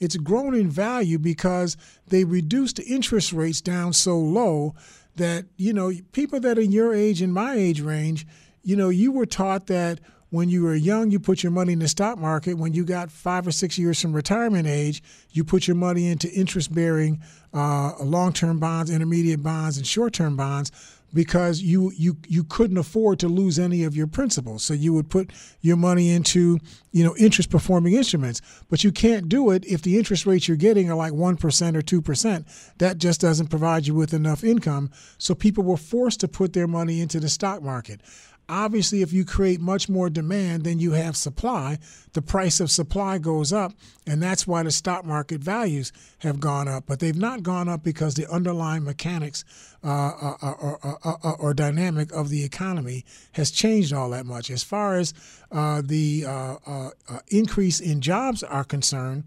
[0.00, 1.76] It's grown in value because
[2.08, 4.74] they reduced the interest rates down so low
[5.16, 8.26] that you know people that are your age and my age range,
[8.62, 11.78] you know, you were taught that when you were young, you put your money in
[11.78, 12.54] the stock market.
[12.54, 16.30] When you got five or six years from retirement age, you put your money into
[16.32, 17.20] interest bearing
[17.54, 20.72] uh, long term bonds, intermediate bonds, and short term bonds
[21.14, 24.58] because you, you you couldn't afford to lose any of your principal.
[24.58, 26.58] So you would put your money into
[26.92, 30.56] you know interest performing instruments, but you can't do it if the interest rates you're
[30.56, 32.46] getting are like one percent or two percent.
[32.78, 34.90] That just doesn't provide you with enough income.
[35.18, 38.00] So people were forced to put their money into the stock market.
[38.48, 41.78] Obviously, if you create much more demand than you have supply,
[42.12, 43.72] the price of supply goes up,
[44.06, 46.84] and that's why the stock market values have gone up.
[46.86, 49.44] But they've not gone up because the underlying mechanics
[49.82, 54.50] uh, or, or, or, or, dynamic of the economy has changed all that much.
[54.50, 55.12] As far as
[55.50, 59.24] uh, the uh, uh, uh increase in jobs are concerned,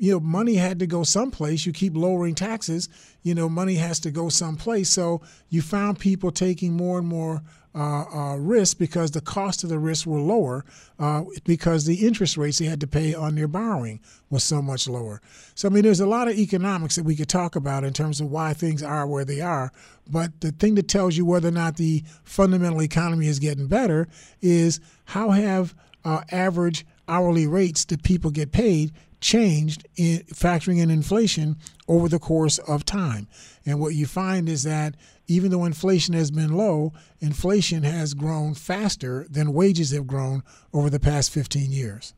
[0.00, 1.66] you know, money had to go someplace.
[1.66, 2.88] You keep lowering taxes,
[3.22, 4.88] you know, money has to go someplace.
[4.88, 7.42] So you found people taking more and more
[7.74, 10.64] uh, uh, risk because the cost of the risk were lower
[10.98, 14.88] uh, because the interest rates they had to pay on their borrowing was so much
[14.88, 15.20] lower.
[15.54, 18.20] So, I mean, there's a lot of economics that we could talk about in terms
[18.20, 19.72] of why things are where they are.
[20.08, 24.08] But the thing that tells you whether or not the fundamental economy is getting better
[24.40, 30.90] is how have uh, average hourly rates that people get paid changed in factoring in
[30.90, 31.56] inflation
[31.88, 33.28] over the course of time.
[33.66, 34.94] And what you find is that
[35.26, 40.42] even though inflation has been low, inflation has grown faster than wages have grown
[40.72, 42.14] over the past 15 years.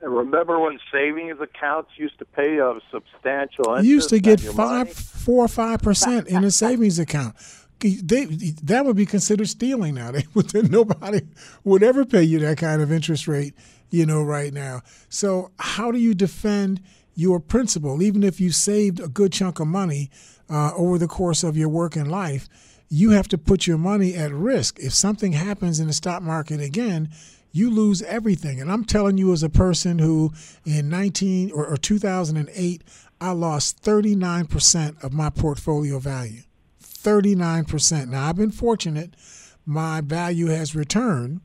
[0.00, 3.84] And remember when savings accounts used to pay a substantial interest?
[3.84, 4.90] You used to get five, money?
[4.90, 7.34] four or five percent in a savings account.
[7.80, 8.24] They,
[8.62, 10.10] that would be considered stealing now.
[10.12, 11.22] They would, nobody
[11.64, 13.54] would ever pay you that kind of interest rate,
[13.90, 14.82] you know, right now.
[15.08, 16.80] So how do you defend
[17.14, 20.10] your principal, even if you saved a good chunk of money?
[20.50, 22.48] uh, over the course of your work working life,
[22.90, 24.78] you have to put your money at risk.
[24.78, 27.10] If something happens in the stock market again,
[27.52, 28.60] you lose everything.
[28.60, 30.32] And I'm telling you, as a person who
[30.64, 32.82] in 19 or, or 2008,
[33.20, 36.42] I lost 39% of my portfolio value.
[36.82, 38.08] 39%.
[38.08, 39.14] Now, I've been fortunate.
[39.64, 41.40] My value has returned,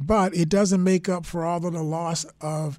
[0.00, 2.78] but it doesn't make up for all of the loss of,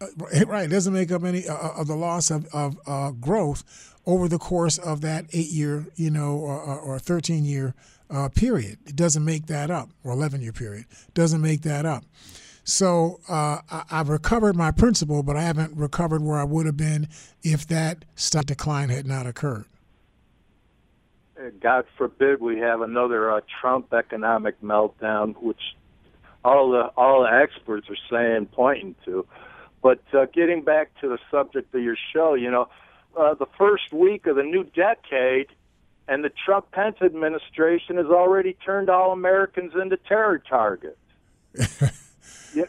[0.00, 0.06] uh,
[0.46, 4.28] right, it doesn't make up any uh, of the loss of, of uh, growth over
[4.28, 7.74] the course of that eight year, you know, or, or 13 year
[8.10, 8.78] uh, period.
[8.86, 10.86] It doesn't make that up, or 11 year period.
[11.14, 12.04] Doesn't make that up.
[12.64, 16.76] So uh, I, have recovered my principal, but I haven't recovered where I would have
[16.76, 17.08] been
[17.42, 19.64] if that stock decline had not occurred.
[21.38, 25.76] Uh, God forbid we have another uh, Trump economic meltdown, which
[26.44, 29.26] all the all the experts are saying, pointing to.
[29.82, 32.68] But uh, getting back to the subject of your show, you know,
[33.16, 35.48] uh, the first week of the new decade,
[36.08, 40.96] and the Trump Pence administration has already turned all Americans into terror targets.
[42.54, 42.64] yeah,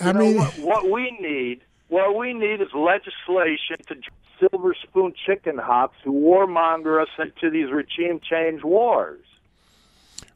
[0.00, 3.96] I mean, what, what we need, what we need is legislation to
[4.38, 9.24] silver spoon chicken hawks who warmonger us into these regime change wars.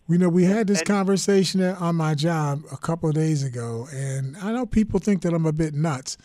[0.09, 4.37] You know, we had this conversation on my job a couple of days ago, and
[4.37, 6.19] I know people think that I'm a bit nuts,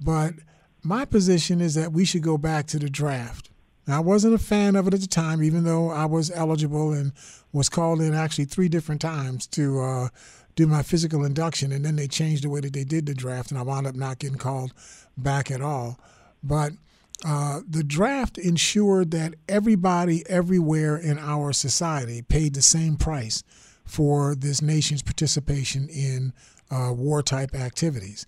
[0.00, 0.34] but
[0.82, 3.50] my position is that we should go back to the draft.
[3.86, 6.92] Now, I wasn't a fan of it at the time, even though I was eligible
[6.92, 7.12] and
[7.52, 10.08] was called in actually three different times to uh,
[10.56, 13.50] do my physical induction, and then they changed the way that they did the draft,
[13.50, 14.72] and I wound up not getting called
[15.16, 15.98] back at all.
[16.42, 16.72] But
[17.24, 23.42] uh, the draft ensured that everybody everywhere in our society paid the same price
[23.84, 26.32] for this nation's participation in
[26.70, 28.26] uh, war type activities.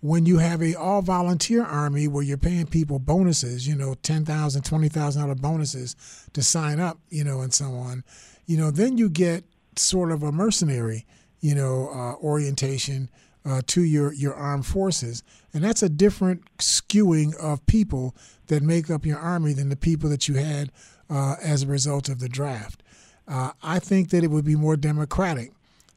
[0.00, 4.24] When you have a all volunteer army where you're paying people bonuses, you know, ten
[4.26, 5.96] thousand, twenty thousand dollar bonuses
[6.34, 8.04] to sign up, you know, and so on,
[8.44, 9.44] you know, then you get
[9.76, 11.06] sort of a mercenary,
[11.40, 13.08] you know, uh, orientation
[13.44, 15.22] uh, to your your armed forces,
[15.52, 18.14] and that's a different skewing of people
[18.46, 20.70] that make up your army than the people that you had
[21.10, 22.82] uh, as a result of the draft.
[23.26, 25.52] Uh, I think that it would be more democratic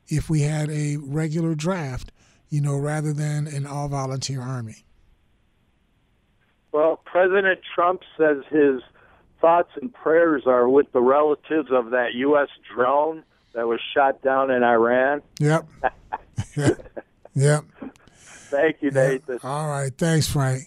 [0.07, 2.11] if we had a regular draft
[2.49, 4.85] you know, rather than an all volunteer army.
[6.71, 8.81] Well, President Trump says his
[9.41, 12.49] thoughts and prayers are with the relatives of that U.S.
[12.73, 13.23] drone
[13.53, 15.21] that was shot down in Iran.
[15.39, 15.67] Yep.
[17.37, 17.63] yep.
[18.49, 19.39] Thank you, Nathan.
[19.43, 19.91] All right.
[19.97, 20.63] Thanks, Frank.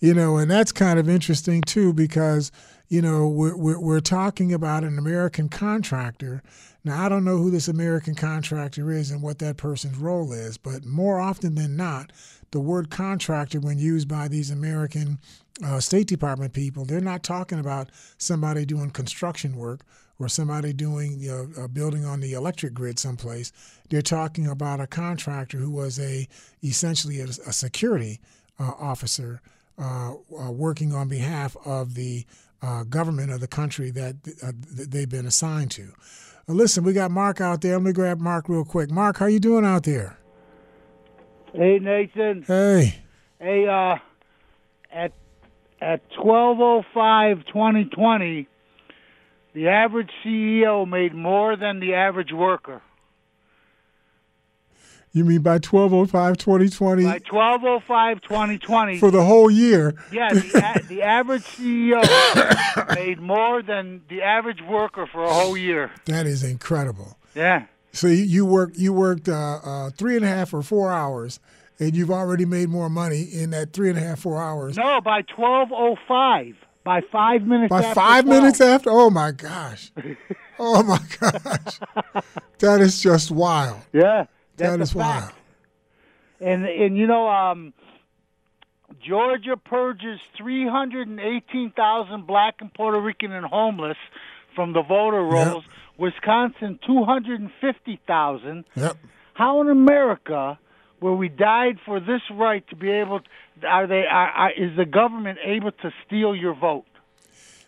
[0.00, 2.50] You know, and that's kind of interesting too because,
[2.88, 6.42] you know, we're, we're, we're talking about an American contractor.
[6.84, 10.56] Now, I don't know who this American contractor is and what that person's role is,
[10.56, 12.12] but more often than not,
[12.50, 15.18] the word contractor, when used by these American
[15.64, 19.82] uh, State Department people, they're not talking about somebody doing construction work
[20.20, 23.50] or somebody doing uh, uh, building on the electric grid someplace.
[23.88, 26.28] They're talking about a contractor who was a
[26.62, 28.20] essentially a, a security
[28.60, 29.40] uh, officer
[29.78, 32.26] uh, uh, working on behalf of the
[32.62, 35.88] uh, government of the country that uh, th- they've been assigned to.
[36.48, 37.72] Uh, listen, we got Mark out there.
[37.72, 38.90] Let me grab Mark real quick.
[38.90, 40.18] Mark, how you doing out there?
[41.54, 42.44] Hey Nathan.
[42.46, 43.00] Hey.
[43.40, 43.96] Hey, uh,
[44.92, 45.12] at
[45.80, 48.46] at twelve oh five twenty twenty,
[49.52, 52.82] the average CEO made more than the average worker.
[55.12, 59.94] You mean by 1205 2020 By twelve oh five twenty twenty, for the whole year?
[60.12, 65.56] yeah, the, a, the average CEO made more than the average worker for a whole
[65.56, 65.90] year.
[66.04, 67.18] That is incredible.
[67.34, 67.64] Yeah.
[67.92, 71.40] So you, you worked you worked uh, uh, three and a half or four hours,
[71.80, 74.76] and you've already made more money in that three and a half four hours.
[74.76, 76.54] No, by twelve oh five,
[76.90, 77.70] by five minutes.
[77.70, 78.40] By after five 12.
[78.42, 78.90] minutes after?
[78.90, 79.92] Oh my gosh!
[80.58, 81.78] Oh my gosh!
[82.58, 83.78] that is just wild.
[83.92, 84.24] Yeah,
[84.56, 85.30] that is wild.
[86.40, 87.72] And and you know, um,
[89.06, 93.98] Georgia purges three hundred and eighteen thousand black and Puerto Rican and homeless
[94.56, 95.62] from the voter rolls.
[95.96, 98.64] Wisconsin two hundred and fifty thousand.
[98.74, 98.96] Yep.
[99.34, 100.58] How in America,
[101.00, 104.04] where we died for this right to be able, to, are they?
[104.10, 106.84] Are, are, is the government able to steal your vote?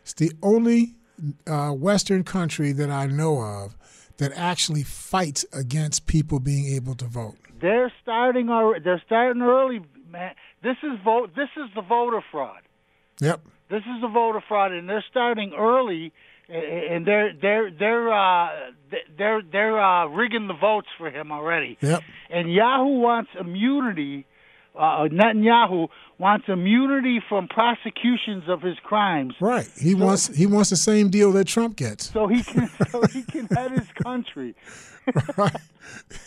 [0.02, 0.94] It's the only
[1.46, 3.76] uh, Western country that I know of
[4.18, 7.36] that actually fights against people being able to vote.
[7.60, 8.48] They're starting.
[8.48, 9.80] Our, they're starting early,
[10.10, 10.34] man.
[10.62, 11.30] This is vote.
[11.34, 12.60] This is the voter fraud.
[13.20, 13.40] Yep.
[13.70, 16.12] This is the voter fraud, and they're starting early,
[16.48, 18.48] and they're they're they're uh,
[19.16, 21.78] they're they're uh, rigging the votes for him already.
[21.80, 22.03] Yep.
[22.30, 24.26] And Yahoo wants immunity.
[24.74, 29.68] Uh, Netanyahu wants immunity from prosecutions of his crimes, Right.
[29.78, 32.11] He wants he wants the same deal that Trump gets.
[32.11, 34.55] so he can so he can head his country.
[35.36, 35.57] right.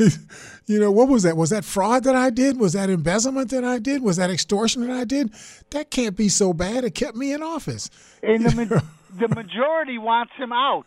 [0.67, 1.35] you know, what was that?
[1.37, 2.59] Was that fraud that I did?
[2.59, 4.03] Was that embezzlement that I did?
[4.03, 5.33] Was that extortion that I did?
[5.71, 6.83] That can't be so bad.
[6.83, 7.89] It kept me in office.
[8.21, 8.81] And the ma-
[9.17, 10.85] the majority wants him out.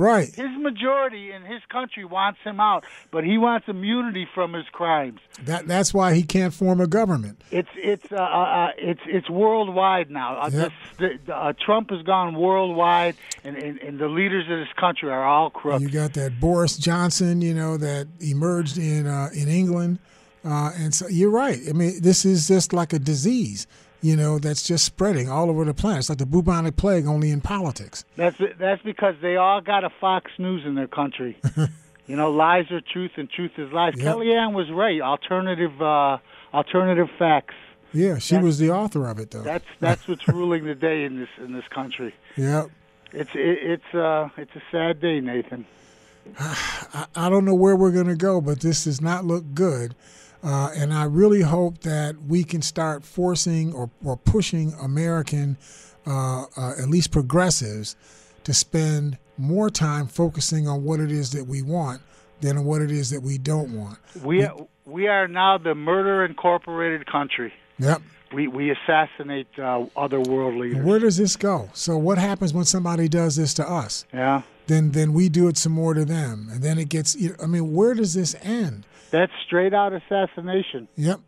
[0.00, 0.34] Right.
[0.34, 5.20] His majority in his country wants him out, but he wants immunity from his crimes.
[5.44, 7.42] That that's why he can't form a government.
[7.50, 10.40] It's it's uh, uh, uh, it's it's worldwide now.
[10.40, 10.72] Uh, Yep.
[10.98, 15.10] this, the, uh, Trump has gone worldwide, and, and, and the leaders of this country
[15.10, 15.82] are all crooks.
[15.82, 19.98] You got that Boris Johnson, you know, that emerged in uh, in England,
[20.46, 21.58] uh, and so you're right.
[21.68, 23.66] I mean, this is just like a disease,
[24.02, 26.00] you know, that's just spreading all over the planet.
[26.00, 28.04] It's like the bubonic plague, only in politics.
[28.16, 31.38] That's that's because they all got a Fox News in their country.
[32.06, 33.94] you know, lies are truth and truth is lies.
[33.96, 34.16] Yep.
[34.16, 35.00] Kellyanne was right.
[35.00, 36.18] Alternative uh,
[36.54, 37.54] alternative facts.
[37.92, 39.42] Yeah, she was the author of it, though.
[39.42, 42.14] That's that's what's ruling the day in this in this country.
[42.36, 42.66] yeah.
[43.12, 45.66] It's it, it's uh it's a sad day, Nathan.
[46.38, 49.96] I, I don't know where we're going to go, but this does not look good.
[50.42, 55.58] Uh, and I really hope that we can start forcing or, or pushing American,
[56.06, 57.96] uh, uh, at least progressives,
[58.44, 62.00] to spend more time focusing on what it is that we want
[62.40, 63.98] than on what it is that we don't want.
[64.22, 67.52] We are, we are now the murder incorporated country.
[67.78, 68.02] Yep.
[68.32, 70.84] We we assassinate uh, other world leaders.
[70.84, 71.68] Where does this go?
[71.72, 74.04] So what happens when somebody does this to us?
[74.12, 74.42] Yeah.
[74.68, 77.16] Then then we do it some more to them, and then it gets.
[77.42, 78.86] I mean, where does this end?
[79.10, 81.20] That's straight out assassination Yep.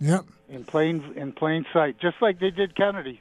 [0.00, 0.24] Yep.
[0.48, 3.20] in plain in plain sight, just like they did Kennedy.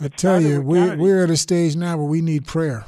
[0.00, 2.84] I tell you, we we're at a stage now where we need prayer.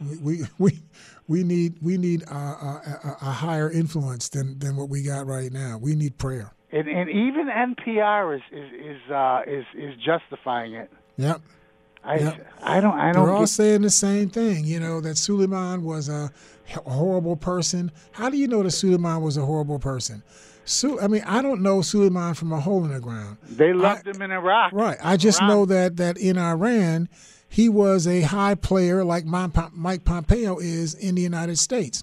[0.00, 0.80] We we we,
[1.28, 5.52] we need we need a, a, a- higher influence than than what we got right
[5.52, 5.78] now.
[5.78, 6.52] We need prayer.
[6.72, 10.90] and and even NPR is is is uh, is, is justifying it.
[11.16, 11.40] Yep.
[12.04, 12.46] I Yep.
[12.62, 14.64] I don't I don't They're all get- saying the same thing.
[14.64, 16.30] You know that Suleiman was a
[16.86, 17.90] horrible person.
[18.12, 20.22] How do you know that Suleiman was a horrible person?
[20.64, 23.36] Su- I mean, I don't know Suleiman from a hole in the ground.
[23.48, 24.72] they loved him in Iraq.
[24.72, 24.96] Right.
[25.02, 27.08] I just know that that in Iran,
[27.48, 32.02] he was a high player like Mike Pompeo is in the United States.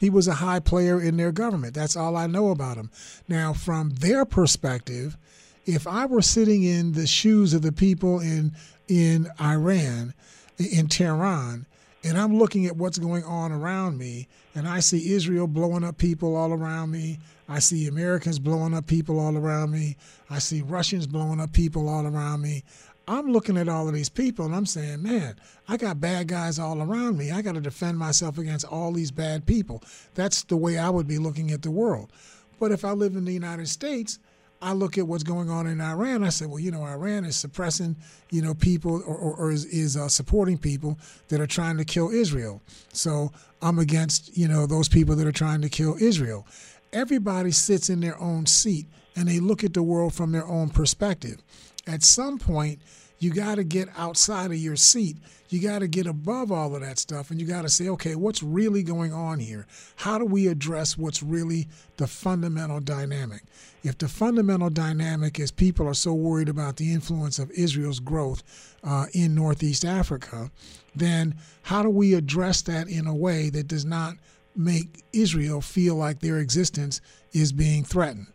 [0.00, 1.74] He was a high player in their government.
[1.74, 2.90] That's all I know about him.
[3.28, 5.16] Now, from their perspective,
[5.64, 8.52] if I were sitting in the shoes of the people in
[8.88, 10.14] in Iran,
[10.58, 11.66] in Tehran,
[12.06, 15.98] and I'm looking at what's going on around me, and I see Israel blowing up
[15.98, 17.18] people all around me.
[17.48, 19.96] I see Americans blowing up people all around me.
[20.30, 22.64] I see Russians blowing up people all around me.
[23.08, 25.36] I'm looking at all of these people and I'm saying, man,
[25.68, 27.30] I got bad guys all around me.
[27.30, 29.80] I got to defend myself against all these bad people.
[30.14, 32.10] That's the way I would be looking at the world.
[32.58, 34.18] But if I live in the United States,
[34.62, 36.24] I look at what's going on in Iran.
[36.24, 37.96] I say, well, you know, Iran is suppressing,
[38.30, 40.98] you know, people or, or, or is, is uh, supporting people
[41.28, 42.62] that are trying to kill Israel.
[42.92, 46.46] So I'm against, you know, those people that are trying to kill Israel.
[46.92, 50.70] Everybody sits in their own seat and they look at the world from their own
[50.70, 51.42] perspective.
[51.86, 52.80] At some point,
[53.18, 55.16] you got to get outside of your seat.
[55.48, 58.16] You got to get above all of that stuff and you got to say, okay,
[58.16, 59.66] what's really going on here?
[59.96, 63.42] How do we address what's really the fundamental dynamic?
[63.84, 68.42] If the fundamental dynamic is people are so worried about the influence of Israel's growth
[68.82, 70.50] uh, in Northeast Africa,
[70.94, 74.14] then how do we address that in a way that does not
[74.56, 77.00] make Israel feel like their existence
[77.32, 78.26] is being threatened?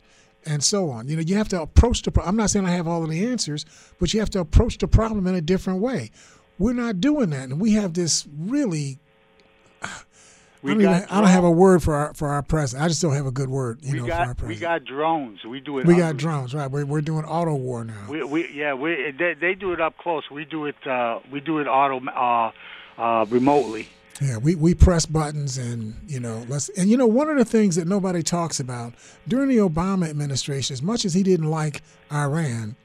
[0.46, 1.08] And so on.
[1.08, 2.12] You know, you have to approach the.
[2.12, 3.66] Pro- I'm not saying I have all of the answers,
[4.00, 6.12] but you have to approach the problem in a different way.
[6.58, 9.00] We're not doing that, and we have this really.
[10.64, 12.86] We I, don't got I don't have a word for our for our president.
[12.86, 13.80] I just don't have a good word.
[13.82, 14.48] You we know, for our got president.
[14.48, 15.44] we got drones.
[15.44, 15.88] We do it.
[15.88, 16.70] We up- got drones, right?
[16.70, 18.06] We're, we're doing auto war now.
[18.08, 20.30] We, we yeah we they, they do it up close.
[20.30, 22.52] We do it uh, we do it auto uh,
[22.96, 23.90] uh, remotely.
[24.22, 27.46] Yeah, we, we press buttons and you know let's and you know one of the
[27.46, 28.94] things that nobody talks about
[29.28, 31.82] during the Obama administration, as much as he didn't like
[32.14, 32.76] Iran,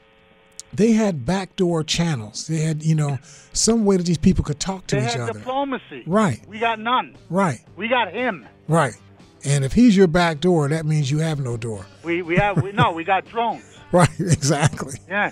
[0.73, 2.47] they had backdoor channels.
[2.47, 3.19] They had you know
[3.53, 5.33] some way that these people could talk to They each had other.
[5.35, 6.05] diplomacy.
[6.07, 6.41] Right.
[6.49, 7.17] We got none.
[7.29, 8.47] Right, We got him.
[8.67, 8.95] right.
[9.45, 11.87] And if he's your back door, that means you have no door.
[12.03, 12.93] We we have we, no.
[12.93, 13.63] We got drones.
[13.93, 14.95] Right, exactly.
[15.09, 15.31] Yeah.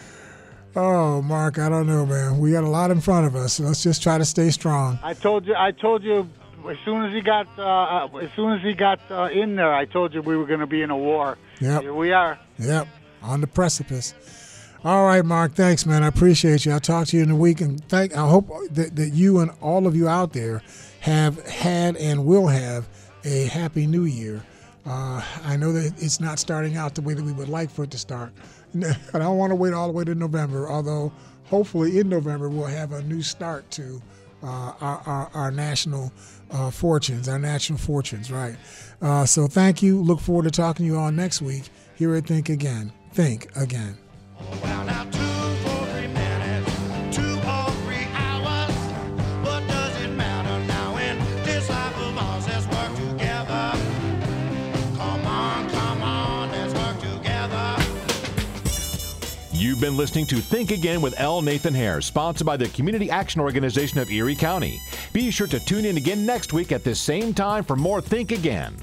[0.76, 2.38] Oh, Mark, I don't know, man.
[2.38, 3.54] We got a lot in front of us.
[3.54, 4.98] So let's just try to stay strong.
[5.02, 5.54] I told you.
[5.56, 6.28] I told you
[6.68, 9.72] as soon as he got uh, uh, as soon as he got uh, in there.
[9.72, 11.38] I told you we were going to be in a war.
[11.60, 11.82] Yep.
[11.82, 12.38] Here we are.
[12.58, 12.88] Yep,
[13.22, 14.14] on the precipice.
[14.84, 15.54] All right, Mark.
[15.54, 16.02] Thanks, man.
[16.02, 16.72] I appreciate you.
[16.72, 18.14] I'll talk to you in a week, and thank.
[18.16, 20.60] I hope that, that you and all of you out there
[21.00, 22.88] have had and will have
[23.24, 24.42] a happy New Year.
[24.86, 27.84] Uh, I know that it's not starting out the way that we would like for
[27.84, 28.34] it to start,
[28.82, 30.68] and I don't want to wait all the way to November.
[30.68, 31.12] Although,
[31.44, 34.02] hopefully, in November we'll have a new start to
[34.42, 36.12] uh, our, our, our national
[36.50, 38.56] uh, fortunes, our national fortunes, right?
[39.00, 40.00] Uh, so, thank you.
[40.00, 41.64] Look forward to talking to you all next week
[41.94, 42.92] here at Think Again.
[43.12, 43.96] Think Again.
[59.74, 61.42] You've been listening to Think Again with L.
[61.42, 64.80] Nathan Hare, sponsored by the Community Action Organization of Erie County.
[65.12, 68.30] Be sure to tune in again next week at this same time for more Think
[68.30, 68.76] Again.